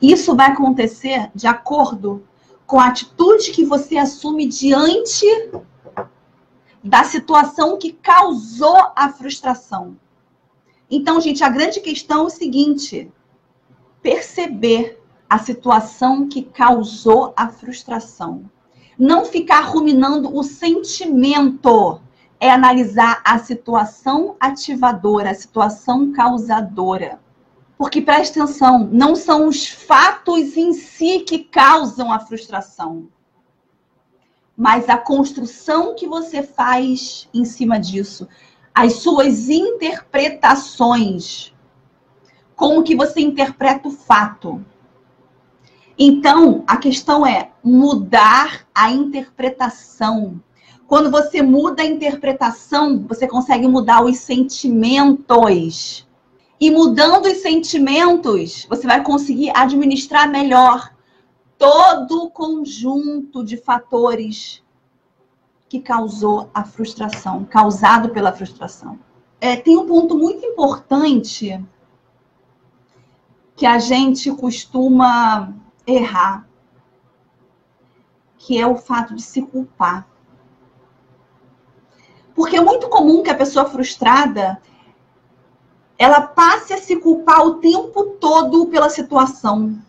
Isso 0.00 0.34
vai 0.34 0.48
acontecer 0.48 1.30
de 1.34 1.46
acordo 1.46 2.22
com 2.68 2.78
a 2.78 2.88
atitude 2.88 3.50
que 3.50 3.64
você 3.64 3.96
assume 3.96 4.46
diante 4.46 5.26
da 6.84 7.02
situação 7.02 7.78
que 7.78 7.92
causou 7.92 8.92
a 8.94 9.08
frustração. 9.10 9.96
Então, 10.90 11.18
gente, 11.18 11.42
a 11.42 11.48
grande 11.48 11.80
questão 11.80 12.20
é 12.20 12.24
o 12.24 12.30
seguinte: 12.30 13.10
perceber 14.02 15.02
a 15.28 15.38
situação 15.38 16.28
que 16.28 16.42
causou 16.42 17.32
a 17.34 17.48
frustração. 17.48 18.44
Não 18.98 19.24
ficar 19.24 19.62
ruminando 19.62 20.36
o 20.36 20.42
sentimento 20.42 22.02
é 22.38 22.50
analisar 22.50 23.22
a 23.24 23.38
situação 23.38 24.36
ativadora, 24.38 25.30
a 25.30 25.34
situação 25.34 26.12
causadora. 26.12 27.18
Porque 27.78 28.02
preste 28.02 28.38
atenção, 28.38 28.86
não 28.92 29.14
são 29.14 29.46
os 29.46 29.68
fatos 29.68 30.56
em 30.56 30.72
si 30.72 31.20
que 31.20 31.38
causam 31.38 32.12
a 32.12 32.18
frustração, 32.18 33.06
mas 34.56 34.88
a 34.88 34.98
construção 34.98 35.94
que 35.94 36.08
você 36.08 36.42
faz 36.42 37.28
em 37.32 37.44
cima 37.44 37.78
disso, 37.78 38.26
as 38.74 38.94
suas 38.94 39.48
interpretações, 39.48 41.54
como 42.56 42.82
que 42.82 42.96
você 42.96 43.20
interpreta 43.20 43.86
o 43.86 43.92
fato. 43.92 44.60
Então, 45.96 46.64
a 46.66 46.76
questão 46.76 47.24
é 47.24 47.52
mudar 47.62 48.66
a 48.74 48.90
interpretação 48.90 50.42
quando 50.88 51.10
você 51.10 51.42
muda 51.42 51.82
a 51.82 51.86
interpretação, 51.86 53.04
você 53.06 53.28
consegue 53.28 53.68
mudar 53.68 54.02
os 54.02 54.16
sentimentos. 54.16 56.07
E 56.60 56.70
mudando 56.70 57.26
os 57.26 57.38
sentimentos, 57.38 58.66
você 58.68 58.86
vai 58.86 59.02
conseguir 59.02 59.52
administrar 59.56 60.28
melhor 60.28 60.92
todo 61.56 62.24
o 62.24 62.30
conjunto 62.30 63.44
de 63.44 63.56
fatores 63.56 64.62
que 65.68 65.80
causou 65.80 66.50
a 66.52 66.64
frustração, 66.64 67.44
causado 67.44 68.08
pela 68.08 68.32
frustração. 68.32 68.98
É, 69.40 69.54
tem 69.54 69.76
um 69.76 69.86
ponto 69.86 70.16
muito 70.16 70.44
importante 70.44 71.64
que 73.54 73.66
a 73.66 73.78
gente 73.78 74.30
costuma 74.32 75.52
errar, 75.86 76.48
que 78.36 78.58
é 78.58 78.66
o 78.66 78.76
fato 78.76 79.14
de 79.14 79.22
se 79.22 79.42
culpar. 79.42 80.08
Porque 82.34 82.56
é 82.56 82.60
muito 82.60 82.88
comum 82.88 83.22
que 83.22 83.30
a 83.30 83.36
pessoa 83.36 83.66
frustrada 83.66 84.60
ela 85.98 86.20
passe 86.20 86.72
a 86.72 86.78
se 86.78 86.94
culpar 86.96 87.44
o 87.44 87.54
tempo 87.56 88.04
todo 88.20 88.66
pela 88.66 88.88
situação. 88.88 89.82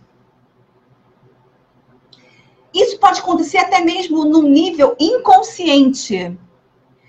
Isso 2.74 3.00
pode 3.00 3.20
acontecer 3.20 3.60
até 3.60 3.82
mesmo 3.82 4.26
no 4.26 4.42
nível 4.42 4.96
inconsciente. 5.00 6.36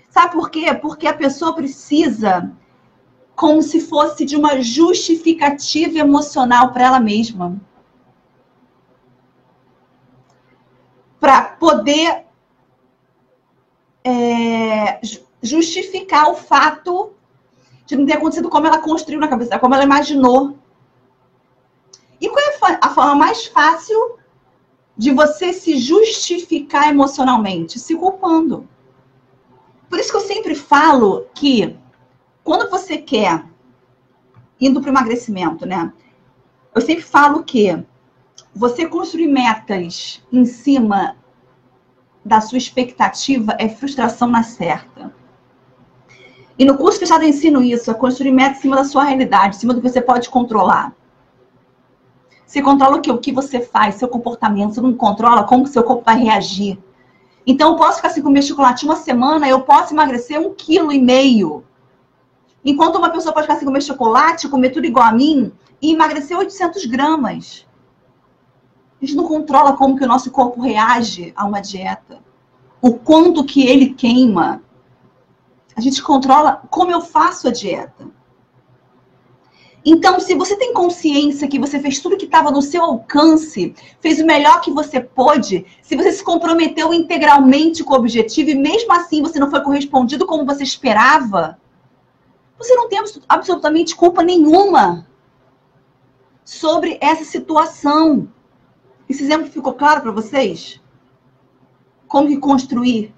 Sabe 0.09 0.33
por 0.33 0.51
quê? 0.51 0.73
Porque 0.75 1.07
a 1.07 1.13
pessoa 1.13 1.55
precisa 1.55 2.51
como 3.35 3.61
se 3.63 3.79
fosse 3.79 4.23
de 4.23 4.35
uma 4.35 4.61
justificativa 4.61 5.97
emocional 5.97 6.71
para 6.71 6.85
ela 6.85 6.99
mesma. 6.99 7.59
Para 11.19 11.43
poder 11.43 12.25
é, 14.03 14.99
justificar 15.41 16.29
o 16.29 16.35
fato 16.35 17.13
não 17.95 18.05
ter 18.05 18.13
acontecido 18.13 18.49
como 18.49 18.67
ela 18.67 18.79
construiu 18.79 19.19
na 19.19 19.27
cabeça, 19.27 19.59
como 19.59 19.73
ela 19.73 19.83
imaginou. 19.83 20.57
E 22.19 22.29
qual 22.29 22.39
é 22.39 22.79
a 22.81 22.89
forma 22.89 23.15
mais 23.15 23.45
fácil 23.47 24.17
de 24.95 25.11
você 25.11 25.51
se 25.51 25.77
justificar 25.77 26.89
emocionalmente? 26.89 27.79
Se 27.79 27.95
culpando. 27.95 28.67
Por 29.89 29.99
isso 29.99 30.11
que 30.11 30.17
eu 30.17 30.21
sempre 30.21 30.55
falo 30.55 31.27
que 31.33 31.75
quando 32.43 32.69
você 32.69 32.97
quer 32.97 33.45
indo 34.59 34.79
para 34.79 34.89
o 34.89 34.93
emagrecimento, 34.93 35.65
né? 35.65 35.91
Eu 36.73 36.81
sempre 36.81 37.03
falo 37.03 37.43
que 37.43 37.83
você 38.53 38.87
construir 38.87 39.27
metas 39.27 40.23
em 40.31 40.45
cima 40.45 41.17
da 42.23 42.39
sua 42.39 42.57
expectativa 42.57 43.55
é 43.57 43.67
frustração 43.67 44.27
na 44.27 44.43
certa. 44.43 45.13
E 46.61 46.65
no 46.65 46.77
curso 46.77 46.99
fechado 46.99 47.23
eu 47.23 47.29
ensino 47.29 47.63
isso, 47.63 47.89
a 47.89 47.95
construir 47.95 48.29
metas 48.29 48.59
em 48.59 48.61
cima 48.61 48.75
da 48.75 48.83
sua 48.83 49.03
realidade, 49.03 49.55
em 49.55 49.59
cima 49.59 49.73
do 49.73 49.81
que 49.81 49.89
você 49.89 49.99
pode 49.99 50.29
controlar. 50.29 50.93
Você 52.45 52.61
controla 52.61 52.97
o 52.97 53.01
que, 53.01 53.09
o 53.09 53.17
que 53.17 53.31
você 53.31 53.59
faz, 53.59 53.95
seu 53.95 54.07
comportamento, 54.07 54.75
você 54.75 54.81
não 54.81 54.93
controla 54.93 55.43
como 55.43 55.65
seu 55.65 55.83
corpo 55.83 56.03
vai 56.05 56.19
reagir. 56.19 56.77
Então, 57.47 57.71
eu 57.71 57.77
posso 57.77 57.95
ficar 57.95 58.09
sem 58.09 58.21
comer 58.21 58.43
chocolate 58.43 58.85
uma 58.85 58.95
semana, 58.95 59.49
eu 59.49 59.61
posso 59.61 59.95
emagrecer 59.95 60.39
um 60.39 60.53
quilo 60.53 60.91
e 60.91 61.01
meio. 61.01 61.63
Enquanto 62.63 62.97
uma 62.97 63.09
pessoa 63.09 63.33
pode 63.33 63.47
ficar 63.47 63.57
sem 63.57 63.65
comer 63.65 63.81
chocolate, 63.81 64.47
comer 64.47 64.69
tudo 64.69 64.85
igual 64.85 65.07
a 65.07 65.11
mim, 65.11 65.51
e 65.81 65.93
emagrecer 65.93 66.37
800 66.37 66.85
gramas. 66.85 67.65
A 69.01 69.03
gente 69.03 69.17
não 69.17 69.27
controla 69.27 69.75
como 69.75 69.97
que 69.97 70.03
o 70.03 70.07
nosso 70.07 70.29
corpo 70.29 70.61
reage 70.61 71.33
a 71.35 71.43
uma 71.43 71.59
dieta. 71.59 72.19
O 72.79 72.93
quanto 72.93 73.43
que 73.43 73.67
ele 73.67 73.95
queima. 73.95 74.61
A 75.75 75.81
gente 75.81 76.01
controla 76.03 76.63
como 76.69 76.91
eu 76.91 77.01
faço 77.01 77.47
a 77.47 77.51
dieta. 77.51 78.09
Então, 79.83 80.19
se 80.19 80.35
você 80.35 80.55
tem 80.55 80.73
consciência 80.73 81.47
que 81.47 81.57
você 81.57 81.79
fez 81.79 81.99
tudo 81.99 82.17
que 82.17 82.25
estava 82.25 82.51
no 82.51 82.61
seu 82.61 82.83
alcance, 82.83 83.73
fez 83.99 84.19
o 84.19 84.25
melhor 84.25 84.61
que 84.61 84.69
você 84.69 84.99
pôde, 84.99 85.65
se 85.81 85.95
você 85.95 86.11
se 86.11 86.23
comprometeu 86.23 86.93
integralmente 86.93 87.83
com 87.83 87.93
o 87.93 87.97
objetivo 87.97 88.51
e 88.51 88.55
mesmo 88.55 88.93
assim 88.93 89.23
você 89.23 89.39
não 89.39 89.49
foi 89.49 89.61
correspondido 89.61 90.27
como 90.27 90.45
você 90.45 90.61
esperava, 90.63 91.57
você 92.59 92.75
não 92.75 92.87
tem 92.87 92.99
absolutamente 93.27 93.95
culpa 93.95 94.21
nenhuma 94.21 95.07
sobre 96.45 96.99
essa 97.01 97.25
situação. 97.25 98.29
Esse 99.09 99.23
exemplo 99.23 99.47
ficou 99.47 99.73
claro 99.73 100.01
para 100.01 100.11
vocês? 100.11 100.79
Como 102.07 102.27
que 102.27 102.37
construir 102.37 103.15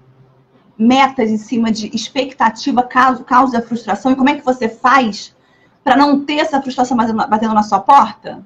metas 0.76 1.30
em 1.30 1.38
cima 1.38 1.70
de 1.70 1.94
expectativa 1.94 2.82
causa, 2.82 3.24
causa 3.24 3.62
frustração 3.62 4.12
e 4.12 4.16
como 4.16 4.28
é 4.28 4.34
que 4.34 4.44
você 4.44 4.68
faz 4.68 5.34
para 5.82 5.96
não 5.96 6.24
ter 6.24 6.36
essa 6.36 6.60
frustração 6.60 6.96
batendo 6.96 7.54
na 7.54 7.62
sua 7.62 7.80
porta? 7.80 8.44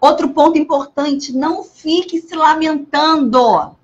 Outro 0.00 0.30
ponto 0.30 0.58
importante, 0.58 1.32
não 1.32 1.62
fique 1.62 2.20
se 2.20 2.34
lamentando. 2.34 3.76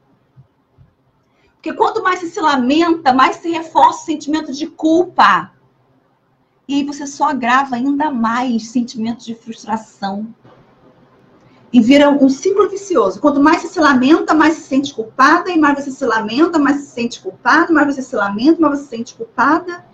Porque 1.54 1.72
quanto 1.72 2.02
mais 2.02 2.20
você 2.20 2.28
se 2.28 2.40
lamenta, 2.40 3.12
mais 3.12 3.36
se 3.36 3.50
reforça 3.50 4.02
o 4.02 4.04
sentimento 4.04 4.52
de 4.52 4.66
culpa. 4.66 5.52
E 6.66 6.74
aí 6.74 6.84
você 6.84 7.06
só 7.06 7.28
agrava 7.28 7.76
ainda 7.76 8.10
mais 8.10 8.68
sentimentos 8.68 9.26
de 9.26 9.34
frustração. 9.34 10.34
E 11.70 11.81
vira 11.81 12.09
um 12.09 12.28
ciclo 12.28 12.68
vicioso. 12.68 13.20
Quanto 13.20 13.40
mais 13.40 13.61
você 13.61 13.68
se 13.68 13.81
lamenta, 13.81 14.33
mais 14.33 14.54
se 14.54 14.62
sente 14.62 14.94
culpada, 14.94 15.50
e 15.50 15.59
mais 15.59 15.78
você 15.78 15.90
se 15.90 16.04
lamenta, 16.04 16.59
mais 16.59 16.83
se 16.83 16.87
sente 16.92 17.20
culpado, 17.20 17.74
mais 17.74 17.94
você 17.94 18.00
se 18.00 18.16
lamenta, 18.16 18.61
mais 18.61 18.78
você 18.78 18.85
se 18.85 18.90
sente 18.90 19.14
culpada. 19.14 19.85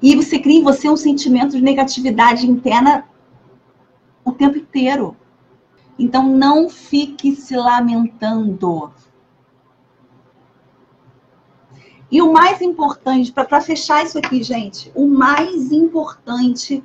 E 0.00 0.16
você 0.16 0.38
cria 0.38 0.60
em 0.60 0.62
você 0.62 0.88
um 0.88 0.96
sentimento 0.96 1.52
de 1.52 1.62
negatividade 1.62 2.46
interna 2.46 3.04
o 4.24 4.32
tempo 4.32 4.56
inteiro. 4.58 5.16
Então 5.98 6.28
não 6.28 6.68
fique 6.68 7.34
se 7.36 7.56
lamentando. 7.56 8.92
E 12.10 12.22
o 12.22 12.32
mais 12.32 12.60
importante, 12.60 13.32
para 13.32 13.60
fechar 13.60 14.04
isso 14.04 14.16
aqui, 14.16 14.42
gente, 14.42 14.92
o 14.94 15.06
mais 15.06 15.72
importante 15.72 16.82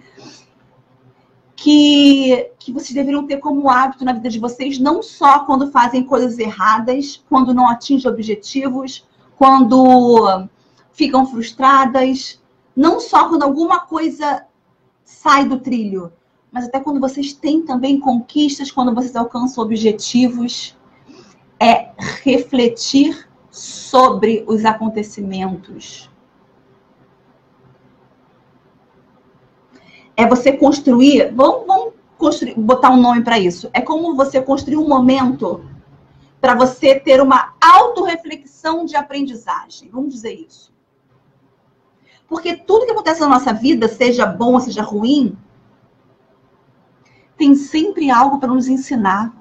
que, 1.62 2.50
que 2.58 2.72
vocês 2.72 2.92
deveriam 2.92 3.28
ter 3.28 3.38
como 3.38 3.70
hábito 3.70 4.04
na 4.04 4.14
vida 4.14 4.30
de 4.30 4.40
vocês, 4.40 4.80
não 4.80 5.04
só 5.04 5.46
quando 5.46 5.72
fazem 5.72 6.04
coisas 6.04 6.40
erradas, 6.40 7.24
quando 7.30 7.54
não 7.54 7.70
atingem 7.70 8.10
objetivos, 8.10 9.08
quando 9.38 10.48
ficam 10.92 11.24
frustradas, 11.28 12.42
não 12.76 13.00
só 13.00 13.30
quando 13.30 13.44
alguma 13.44 13.82
coisa 13.82 14.44
sai 15.06 15.48
do 15.48 15.60
trilho, 15.60 16.12
mas 16.52 16.66
até 16.66 16.80
quando 16.80 17.00
vocês 17.00 17.32
têm 17.32 17.62
também 17.62 18.00
conquistas, 18.00 18.72
quando 18.72 18.96
vocês 18.96 19.16
alcançam 19.16 19.64
objetivos, 19.64 20.76
é 21.60 21.92
refletir 22.24 23.30
sobre 23.52 24.44
os 24.48 24.66
acontecimentos. 24.66 26.11
É 30.16 30.28
você 30.28 30.52
construir, 30.52 31.34
vamos, 31.34 31.66
vamos 31.66 31.94
construir, 32.18 32.54
botar 32.56 32.90
um 32.90 33.02
nome 33.02 33.24
para 33.24 33.40
isso. 33.40 33.70
É 33.74 33.82
como 33.82 34.16
você 34.16 34.42
construir 34.42 34.78
um 34.78 34.88
momento 34.88 35.66
para 36.40 36.56
você 36.56 37.00
ter 37.00 37.22
uma 37.22 37.54
autorreflexão 37.62 38.86
de 38.86 38.96
aprendizagem. 38.96 39.90
Vamos 39.92 40.14
dizer 40.14 40.34
isso. 40.34 40.72
Porque 42.28 42.56
tudo 42.56 42.86
que 42.86 42.92
acontece 42.92 43.20
na 43.20 43.28
nossa 43.28 43.54
vida, 43.54 43.88
seja 43.88 44.26
bom 44.26 44.54
ou 44.54 44.60
seja 44.60 44.82
ruim, 44.82 45.38
tem 47.38 47.56
sempre 47.56 48.10
algo 48.10 48.40
para 48.40 48.54
nos 48.54 48.68
ensinar. 48.68 49.34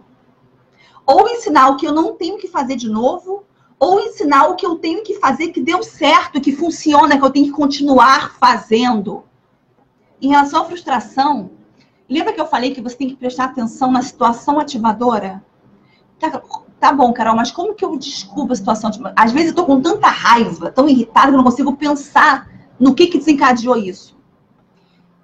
Ou 1.06 1.28
ensinar 1.28 1.68
o 1.68 1.76
que 1.76 1.86
eu 1.86 1.92
não 1.92 2.14
tenho 2.16 2.36
que 2.38 2.48
fazer 2.48 2.76
de 2.76 2.88
novo, 2.88 3.44
ou 3.78 3.98
ensinar 4.00 4.48
o 4.48 4.56
que 4.56 4.66
eu 4.66 4.76
tenho 4.76 5.02
que 5.02 5.14
fazer 5.14 5.48
que 5.48 5.60
deu 5.60 5.82
certo, 5.82 6.40
que 6.40 6.52
funciona, 6.52 7.18
que 7.18 7.24
eu 7.24 7.30
tenho 7.30 7.46
que 7.46 7.52
continuar 7.52 8.34
fazendo. 8.38 9.24
Em 10.20 10.28
relação 10.28 10.62
à 10.62 10.64
frustração, 10.64 11.50
lembra 12.08 12.32
que 12.32 12.40
eu 12.40 12.46
falei 12.46 12.74
que 12.74 12.80
você 12.80 12.96
tem 12.96 13.08
que 13.08 13.16
prestar 13.16 13.44
atenção 13.44 13.90
na 13.90 14.02
situação 14.02 14.60
ativadora? 14.60 15.42
Tá, 16.18 16.42
tá 16.78 16.92
bom, 16.92 17.12
Carol, 17.12 17.34
mas 17.34 17.50
como 17.50 17.74
que 17.74 17.84
eu 17.84 17.96
descubro 17.96 18.52
a 18.52 18.56
situação 18.56 18.90
ativadora? 18.90 19.14
Às 19.18 19.32
vezes 19.32 19.48
eu 19.48 19.54
tô 19.54 19.64
com 19.64 19.80
tanta 19.80 20.08
raiva, 20.08 20.70
tão 20.70 20.88
irritada, 20.88 21.28
que 21.28 21.34
eu 21.34 21.38
não 21.38 21.44
consigo 21.44 21.76
pensar 21.76 22.50
no 22.78 22.94
que, 22.94 23.06
que 23.06 23.18
desencadeou 23.18 23.76
isso. 23.76 24.18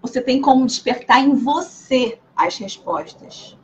Você 0.00 0.20
tem 0.20 0.40
como 0.40 0.64
despertar 0.64 1.20
em 1.20 1.35
você 1.35 2.18
as 2.37 2.56
respostas. 2.59 3.56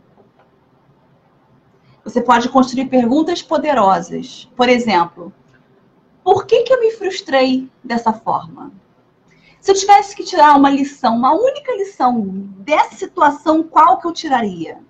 Você 2.05 2.21
pode 2.21 2.49
construir 2.49 2.87
perguntas 2.87 3.43
poderosas. 3.43 4.51
Por 4.57 4.69
exemplo, 4.69 5.33
por 6.25 6.47
que, 6.47 6.63
que 6.63 6.73
eu 6.73 6.81
me 6.81 6.91
frustrei 6.93 7.71
dessa 7.83 8.13
forma? 8.13 8.73
Se 9.63 9.71
eu 9.71 9.77
tivesse 9.77 10.17
que 10.17 10.25
tirar 10.25 10.57
uma 10.57 10.69
lição, 10.69 11.17
uma 11.17 11.33
única 11.33 11.73
lição 11.77 12.21
dessa 12.59 12.97
situação, 12.97 13.63
qual 13.63 14.01
que 14.01 14.09
eu 14.09 14.13
tiraria? 14.13 14.81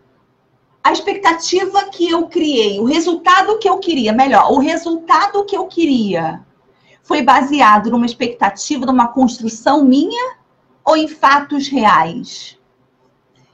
A 0.82 0.90
expectativa 0.90 1.90
que 1.90 2.08
eu 2.08 2.26
criei, 2.26 2.80
o 2.80 2.84
resultado 2.84 3.58
que 3.58 3.68
eu 3.68 3.78
queria, 3.78 4.14
melhor, 4.14 4.50
o 4.50 4.58
resultado 4.58 5.44
que 5.44 5.54
eu 5.54 5.66
queria 5.66 6.42
foi 7.02 7.20
baseado 7.20 7.90
numa 7.90 8.06
expectativa, 8.06 8.86
numa 8.86 9.08
construção 9.08 9.84
minha 9.84 10.38
ou 10.82 10.96
em 10.96 11.06
fatos 11.06 11.68
reais? 11.68 12.58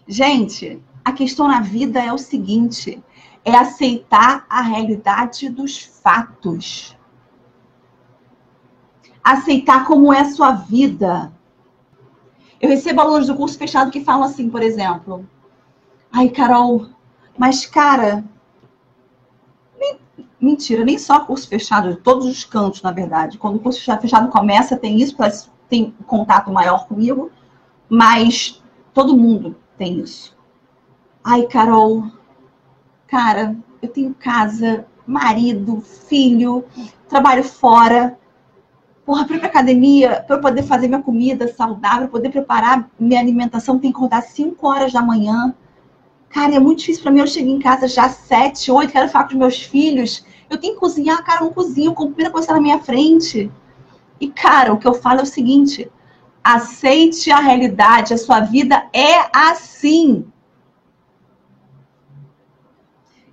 Gente, 0.06 0.80
a 1.04 1.10
questão 1.10 1.48
na 1.48 1.60
vida 1.60 2.00
é 2.00 2.12
o 2.12 2.18
seguinte: 2.18 3.02
é 3.44 3.56
aceitar 3.56 4.46
a 4.48 4.62
realidade 4.62 5.48
dos 5.48 5.80
fatos. 5.80 6.96
Aceitar 9.30 9.84
como 9.84 10.10
é 10.10 10.20
a 10.20 10.30
sua 10.30 10.52
vida. 10.52 11.30
Eu 12.58 12.70
recebo 12.70 13.02
alunos 13.02 13.26
do 13.26 13.36
curso 13.36 13.58
fechado 13.58 13.90
que 13.90 14.02
falam 14.02 14.24
assim, 14.24 14.48
por 14.48 14.62
exemplo: 14.62 15.28
Ai, 16.10 16.30
Carol, 16.30 16.86
mas 17.36 17.66
cara, 17.66 18.24
nem, 19.78 19.98
mentira, 20.40 20.82
nem 20.82 20.96
só 20.96 21.20
curso 21.20 21.46
fechado, 21.46 21.90
de 21.90 21.96
todos 21.96 22.26
os 22.26 22.42
cantos, 22.42 22.80
na 22.80 22.90
verdade. 22.90 23.36
Quando 23.36 23.56
o 23.56 23.60
curso 23.60 23.84
fechado 24.00 24.30
começa, 24.30 24.78
tem 24.78 24.98
isso, 24.98 25.14
tem 25.68 25.94
contato 26.06 26.50
maior 26.50 26.86
comigo, 26.88 27.30
mas 27.86 28.62
todo 28.94 29.14
mundo 29.14 29.54
tem 29.76 30.00
isso. 30.00 30.34
Ai, 31.22 31.42
Carol, 31.42 32.10
cara, 33.06 33.54
eu 33.82 33.88
tenho 33.90 34.14
casa, 34.14 34.86
marido, 35.06 35.82
filho, 35.82 36.64
trabalho 37.08 37.44
fora. 37.44 38.18
Porra, 39.08 39.24
para 39.24 39.36
ir 39.36 39.44
academia, 39.46 40.22
para 40.26 40.36
eu 40.36 40.40
poder 40.42 40.62
fazer 40.62 40.86
minha 40.86 41.00
comida 41.00 41.48
saudável, 41.48 42.08
poder 42.08 42.28
preparar 42.28 42.90
minha 43.00 43.18
alimentação, 43.18 43.78
tem 43.78 43.90
que 43.90 43.96
acordar 43.96 44.20
5 44.20 44.68
horas 44.68 44.92
da 44.92 45.00
manhã. 45.00 45.54
Cara, 46.28 46.54
é 46.54 46.58
muito 46.58 46.80
difícil 46.80 47.04
para 47.04 47.12
mim. 47.12 47.20
Eu 47.20 47.26
chego 47.26 47.48
em 47.48 47.58
casa 47.58 47.88
já 47.88 48.06
7, 48.10 48.70
8, 48.70 48.92
quero 48.92 49.08
falar 49.08 49.24
com 49.24 49.30
os 49.30 49.38
meus 49.38 49.62
filhos. 49.62 50.26
Eu 50.50 50.58
tenho 50.58 50.74
que 50.74 50.80
cozinhar, 50.80 51.24
cara, 51.24 51.40
não 51.40 51.54
cozinho, 51.54 51.94
com 51.94 52.02
a 52.02 52.06
primeira 52.08 52.30
coisa 52.30 52.52
na 52.52 52.60
minha 52.60 52.80
frente. 52.80 53.50
E, 54.20 54.28
cara, 54.28 54.74
o 54.74 54.78
que 54.78 54.86
eu 54.86 54.92
falo 54.92 55.20
é 55.20 55.22
o 55.22 55.26
seguinte: 55.26 55.90
aceite 56.44 57.30
a 57.30 57.40
realidade, 57.40 58.12
a 58.12 58.18
sua 58.18 58.40
vida 58.40 58.90
é 58.92 59.26
assim. 59.32 60.30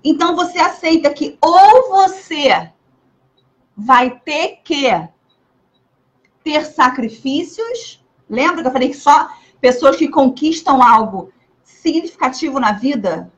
Então 0.02 0.38
você 0.38 0.58
aceita 0.58 1.10
que 1.10 1.38
ou 1.42 1.90
você 1.90 2.72
vai 3.76 4.22
ter 4.22 4.62
que 4.64 5.15
ter 6.46 6.64
sacrifícios. 6.64 8.06
Lembra 8.30 8.62
que 8.62 8.68
eu 8.68 8.72
falei 8.72 8.90
que 8.90 8.98
só 8.98 9.28
pessoas 9.60 9.96
que 9.96 10.08
conquistam 10.08 10.82
algo 10.82 11.34
significativo 11.64 12.60
na 12.60 12.72
vida 12.72 13.34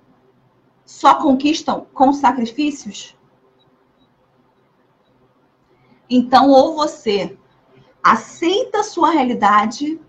só 0.86 1.15
conquistam 1.15 1.88
com 1.93 2.12
sacrifícios? 2.12 3.17
Então, 6.10 6.50
ou 6.50 6.76
você 6.76 7.38
aceita 8.04 8.80
a 8.80 8.84
sua 8.84 9.12
realidade 9.12 10.00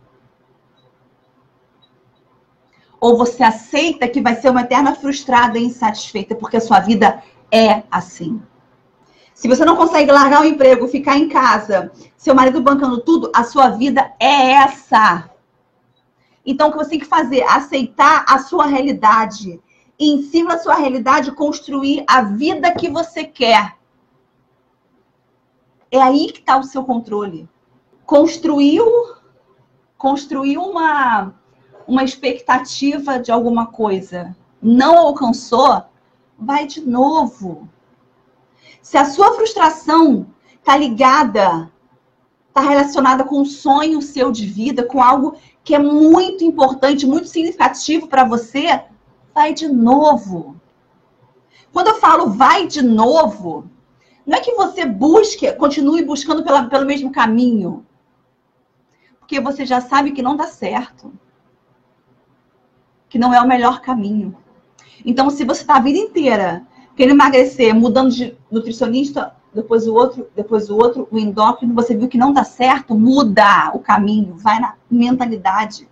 ou 3.00 3.16
você 3.16 3.44
aceita 3.44 4.08
que 4.08 4.20
vai 4.20 4.34
ser 4.34 4.50
uma 4.50 4.62
eterna 4.62 4.92
frustrada 4.92 5.56
e 5.56 5.64
insatisfeita, 5.64 6.34
porque 6.34 6.56
a 6.56 6.60
sua 6.60 6.80
vida 6.80 7.22
é 7.50 7.84
assim. 7.88 8.42
Se 9.38 9.46
você 9.46 9.64
não 9.64 9.76
consegue 9.76 10.10
largar 10.10 10.42
o 10.42 10.44
emprego, 10.44 10.88
ficar 10.88 11.16
em 11.16 11.28
casa, 11.28 11.92
seu 12.16 12.34
marido 12.34 12.60
bancando 12.60 13.00
tudo, 13.02 13.30
a 13.32 13.44
sua 13.44 13.68
vida 13.68 14.12
é 14.18 14.50
essa. 14.50 15.30
Então, 16.44 16.66
o 16.66 16.72
que 16.72 16.78
você 16.78 16.90
tem 16.90 16.98
que 16.98 17.04
fazer? 17.04 17.44
Aceitar 17.44 18.24
a 18.28 18.40
sua 18.40 18.66
realidade. 18.66 19.60
E, 19.96 20.12
em 20.12 20.22
cima 20.22 20.56
da 20.56 20.58
sua 20.58 20.74
realidade, 20.74 21.30
construir 21.30 22.02
a 22.08 22.22
vida 22.22 22.74
que 22.74 22.90
você 22.90 23.22
quer. 23.22 23.76
É 25.88 26.02
aí 26.02 26.32
que 26.32 26.40
está 26.40 26.58
o 26.58 26.64
seu 26.64 26.82
controle. 26.82 27.48
Construiu, 28.04 28.84
construiu 29.96 30.62
uma, 30.62 31.32
uma 31.86 32.02
expectativa 32.02 33.20
de 33.20 33.30
alguma 33.30 33.66
coisa, 33.66 34.36
não 34.60 34.98
alcançou, 34.98 35.84
vai 36.36 36.66
de 36.66 36.80
novo. 36.80 37.68
Se 38.88 38.96
a 38.96 39.04
sua 39.04 39.34
frustração 39.34 40.28
está 40.54 40.74
ligada, 40.74 41.70
está 42.48 42.62
relacionada 42.62 43.22
com 43.22 43.38
um 43.38 43.44
sonho 43.44 44.00
seu 44.00 44.32
de 44.32 44.46
vida, 44.46 44.82
com 44.82 45.02
algo 45.02 45.36
que 45.62 45.74
é 45.74 45.78
muito 45.78 46.42
importante, 46.42 47.06
muito 47.06 47.28
significativo 47.28 48.08
para 48.08 48.24
você, 48.24 48.82
vai 49.34 49.52
de 49.52 49.68
novo. 49.68 50.58
Quando 51.70 51.88
eu 51.88 51.96
falo 51.96 52.30
vai 52.30 52.66
de 52.66 52.80
novo, 52.80 53.68
não 54.24 54.38
é 54.38 54.40
que 54.40 54.54
você 54.54 54.86
busque, 54.86 55.52
continue 55.52 56.02
buscando 56.02 56.42
pela, 56.42 56.64
pelo 56.64 56.86
mesmo 56.86 57.12
caminho. 57.12 57.84
Porque 59.18 59.38
você 59.38 59.66
já 59.66 59.82
sabe 59.82 60.12
que 60.12 60.22
não 60.22 60.34
dá 60.34 60.46
certo 60.46 61.12
que 63.06 63.18
não 63.18 63.34
é 63.34 63.40
o 63.42 63.46
melhor 63.46 63.82
caminho. 63.82 64.34
Então, 65.04 65.28
se 65.28 65.44
você 65.44 65.60
está 65.60 65.76
a 65.76 65.80
vida 65.80 65.98
inteira 65.98 66.66
querendo 66.98 67.14
emagrecer, 67.14 67.72
mudando 67.72 68.10
de 68.10 68.36
nutricionista, 68.50 69.32
depois 69.54 69.86
o 69.86 69.94
outro, 69.94 70.28
depois 70.34 70.68
o 70.68 70.74
outro, 70.74 71.06
o 71.12 71.16
endócrino, 71.16 71.72
você 71.72 71.96
viu 71.96 72.08
que 72.08 72.18
não 72.18 72.32
dá 72.32 72.42
certo, 72.42 72.92
muda 72.92 73.70
o 73.72 73.78
caminho, 73.78 74.34
vai 74.36 74.58
na 74.58 74.74
mentalidade. 74.90 75.88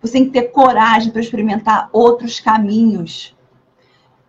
Você 0.00 0.12
tem 0.12 0.26
que 0.26 0.30
ter 0.30 0.44
coragem 0.52 1.10
para 1.10 1.20
experimentar 1.20 1.90
outros 1.92 2.38
caminhos. 2.38 3.36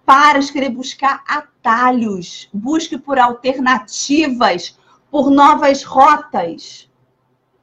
Para 0.03 0.39
de 0.39 0.51
querer 0.51 0.69
buscar 0.69 1.23
atalhos. 1.27 2.49
Busque 2.51 2.97
por 2.97 3.19
alternativas, 3.19 4.75
por 5.11 5.29
novas 5.29 5.83
rotas. 5.83 6.89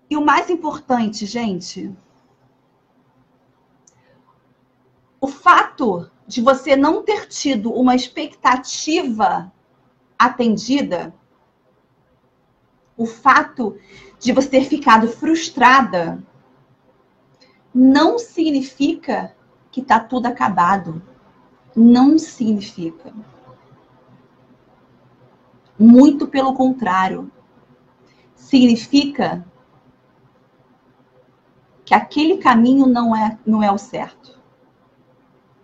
E 0.08 0.16
o 0.16 0.24
mais 0.24 0.48
importante, 0.48 1.26
gente, 1.26 1.92
o 5.20 5.26
fato 5.26 6.10
de 6.26 6.40
você 6.40 6.76
não 6.76 7.02
ter 7.02 7.26
tido 7.26 7.72
uma 7.72 7.94
expectativa 7.94 9.52
atendida, 10.18 11.14
o 12.96 13.06
fato 13.06 13.78
de 14.18 14.32
você 14.32 14.48
ter 14.48 14.64
ficado 14.64 15.08
frustrada, 15.08 16.22
não 17.72 18.18
significa 18.18 19.34
que 19.70 19.80
está 19.80 20.00
tudo 20.00 20.26
acabado. 20.26 21.02
Não 21.76 22.18
significa. 22.18 23.12
Muito 25.78 26.26
pelo 26.26 26.54
contrário. 26.54 27.30
Significa 28.34 29.46
que 31.84 31.94
aquele 31.94 32.38
caminho 32.38 32.86
não 32.86 33.14
é, 33.14 33.38
não 33.46 33.62
é 33.62 33.70
o 33.70 33.78
certo. 33.78 34.37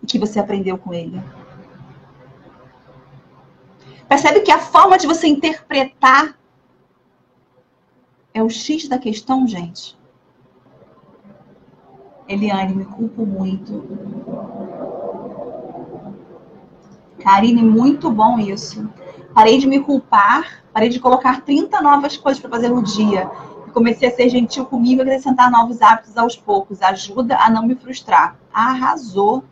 E 0.05 0.07
que 0.07 0.19
você 0.19 0.39
aprendeu 0.39 0.77
com 0.77 0.93
ele. 0.93 1.19
Percebe 4.07 4.41
que 4.41 4.53
a 4.53 4.59
forma 4.59 4.99
de 4.99 5.07
você 5.07 5.27
interpretar 5.27 6.39
é 8.35 8.43
o 8.43 8.51
X 8.51 8.87
da 8.87 8.99
questão, 8.99 9.49
gente? 9.49 9.97
Eliane, 12.29 12.75
me 12.75 12.85
culpo 12.85 13.25
muito. 13.25 13.83
Karine, 17.23 17.63
muito 17.63 18.11
bom 18.11 18.39
isso. 18.39 18.87
Parei 19.33 19.57
de 19.57 19.67
me 19.67 19.81
culpar, 19.81 20.63
parei 20.71 20.91
de 20.91 21.01
colocar 21.01 21.41
30 21.41 21.81
novas 21.81 22.19
coisas 22.19 22.39
para 22.39 22.51
fazer 22.51 22.69
no 22.69 22.83
dia 22.83 23.31
comecei 23.75 24.09
a 24.09 24.15
ser 24.15 24.29
gentil 24.29 24.65
comigo 24.65 25.01
e 25.01 25.03
acrescentar 25.03 25.51
novos 25.51 25.83
hábitos 25.83 26.17
aos 26.17 26.37
poucos. 26.37 26.81
Ajuda 26.81 27.37
a 27.37 27.51
não 27.51 27.67
me 27.67 27.75
frustrar. 27.75 28.37
Arrasou. 28.53 29.43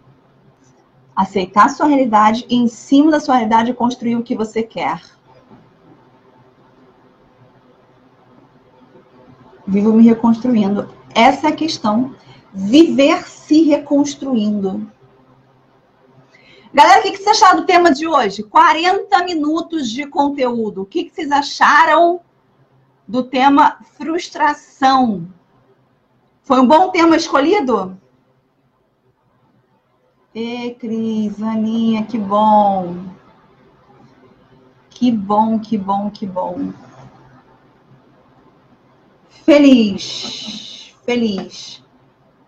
Aceitar 1.14 1.66
a 1.66 1.68
sua 1.68 1.86
realidade 1.86 2.46
e, 2.48 2.56
em 2.56 2.68
cima 2.68 3.10
da 3.10 3.20
sua 3.20 3.36
realidade, 3.36 3.74
construir 3.74 4.16
o 4.16 4.22
que 4.22 4.34
você 4.34 4.62
quer. 4.62 5.02
Vivo 9.66 9.92
me 9.92 10.04
reconstruindo. 10.04 10.88
Essa 11.14 11.48
é 11.48 11.50
a 11.50 11.56
questão. 11.56 12.14
Viver 12.52 13.28
se 13.28 13.62
reconstruindo. 13.62 14.90
Galera, 16.72 17.00
o 17.00 17.02
que 17.02 17.16
vocês 17.16 17.28
acharam 17.28 17.60
do 17.60 17.66
tema 17.66 17.92
de 17.92 18.06
hoje? 18.06 18.42
40 18.42 19.24
minutos 19.24 19.90
de 19.90 20.06
conteúdo. 20.06 20.82
O 20.82 20.86
que 20.86 21.10
vocês 21.10 21.30
acharam? 21.30 22.20
do 23.06 23.22
tema 23.22 23.78
frustração. 23.96 25.28
Foi 26.42 26.58
um 26.60 26.66
bom 26.66 26.90
tema 26.90 27.16
escolhido? 27.16 28.00
E 30.34 30.70
Cris, 30.76 31.42
Aninha, 31.42 32.06
que 32.06 32.16
bom. 32.16 33.04
Que 34.88 35.12
bom, 35.12 35.58
que 35.58 35.76
bom, 35.76 36.10
que 36.10 36.26
bom. 36.26 36.72
Feliz, 39.28 40.94
feliz. 41.04 41.84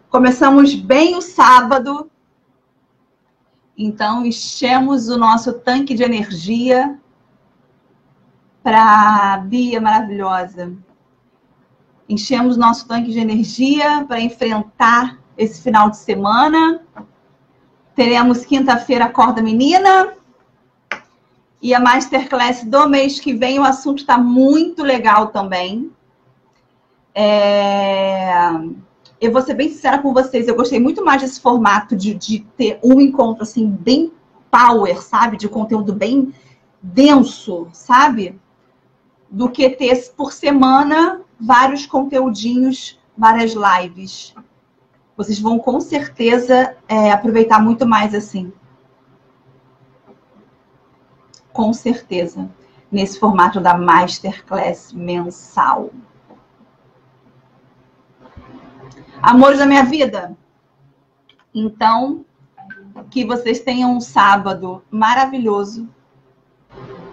Começamos 0.08 0.74
bem 0.74 1.14
o 1.14 1.20
sábado. 1.20 2.10
Então, 3.76 4.24
enchemos 4.24 5.08
o 5.08 5.18
nosso 5.18 5.52
tanque 5.52 5.94
de 5.94 6.04
energia 6.04 6.98
para 8.62 9.34
a 9.34 9.36
Bia 9.36 9.78
maravilhosa. 9.78 10.74
Enchemos 12.08 12.56
nosso 12.56 12.88
tanque 12.88 13.10
de 13.10 13.18
energia 13.18 14.06
para 14.06 14.20
enfrentar 14.20 15.18
esse 15.36 15.60
final 15.60 15.90
de 15.90 15.98
semana. 15.98 16.80
Teremos 17.94 18.44
quinta-feira 18.44 19.04
Acorda 19.04 19.40
Menina. 19.40 20.14
E 21.62 21.72
a 21.72 21.80
Masterclass 21.80 22.64
do 22.64 22.88
mês 22.88 23.20
que 23.20 23.32
vem, 23.32 23.58
o 23.58 23.64
assunto 23.64 24.00
está 24.00 24.18
muito 24.18 24.82
legal 24.82 25.28
também. 25.28 25.90
É... 27.14 28.32
Eu 29.20 29.32
vou 29.32 29.40
ser 29.40 29.54
bem 29.54 29.70
sincera 29.70 29.98
com 29.98 30.12
vocês, 30.12 30.46
eu 30.46 30.56
gostei 30.56 30.78
muito 30.78 31.02
mais 31.02 31.22
desse 31.22 31.40
formato 31.40 31.96
de, 31.96 32.12
de 32.12 32.40
ter 32.56 32.78
um 32.82 33.00
encontro 33.00 33.44
assim, 33.44 33.66
bem 33.66 34.12
power, 34.50 35.00
sabe? 35.00 35.38
De 35.38 35.48
conteúdo 35.48 35.94
bem 35.94 36.34
denso, 36.82 37.68
sabe? 37.72 38.38
Do 39.30 39.48
que 39.48 39.70
ter 39.70 40.12
por 40.14 40.32
semana 40.32 41.22
vários 41.40 41.86
conteúdinhos, 41.86 42.98
várias 43.16 43.54
lives. 43.54 44.34
Vocês 45.16 45.38
vão 45.38 45.58
com 45.58 45.80
certeza 45.80 46.76
é, 46.88 47.12
aproveitar 47.12 47.60
muito 47.60 47.86
mais 47.86 48.14
assim. 48.14 48.52
Com 51.52 51.72
certeza, 51.72 52.50
nesse 52.90 53.18
formato 53.18 53.60
da 53.60 53.78
Masterclass 53.78 54.92
mensal. 54.92 55.90
Amores 59.22 59.58
da 59.58 59.66
minha 59.66 59.84
vida, 59.84 60.36
então, 61.54 62.24
que 63.10 63.24
vocês 63.24 63.60
tenham 63.60 63.96
um 63.96 64.00
sábado 64.00 64.82
maravilhoso, 64.90 65.88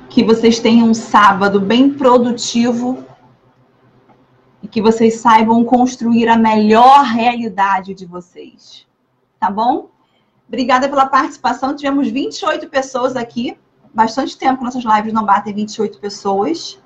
que 0.09 0.23
vocês 0.23 0.59
tenham 0.59 0.89
um 0.89 0.93
sábado 0.93 1.59
bem 1.59 1.93
produtivo 1.93 3.05
que 4.71 4.81
vocês 4.81 5.15
saibam 5.15 5.63
construir 5.65 6.27
a 6.29 6.37
melhor 6.37 7.03
realidade 7.03 7.93
de 7.93 8.05
vocês. 8.05 8.87
Tá 9.39 9.51
bom? 9.51 9.89
Obrigada 10.47 10.87
pela 10.87 11.05
participação. 11.05 11.75
Tivemos 11.75 12.09
28 12.09 12.69
pessoas 12.69 13.15
aqui 13.15 13.57
bastante 13.93 14.37
tempo 14.37 14.59
que 14.59 14.63
nossas 14.63 14.83
lives 14.83 15.13
não 15.13 15.25
batem 15.25 15.53
28 15.53 15.99
pessoas. 15.99 16.79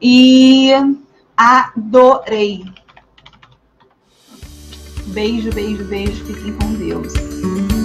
E 0.00 0.70
adorei. 1.36 2.64
Beijo, 5.06 5.50
beijo, 5.52 5.84
beijo. 5.84 6.24
Fiquem 6.26 6.52
com 6.58 6.74
Deus. 6.74 7.77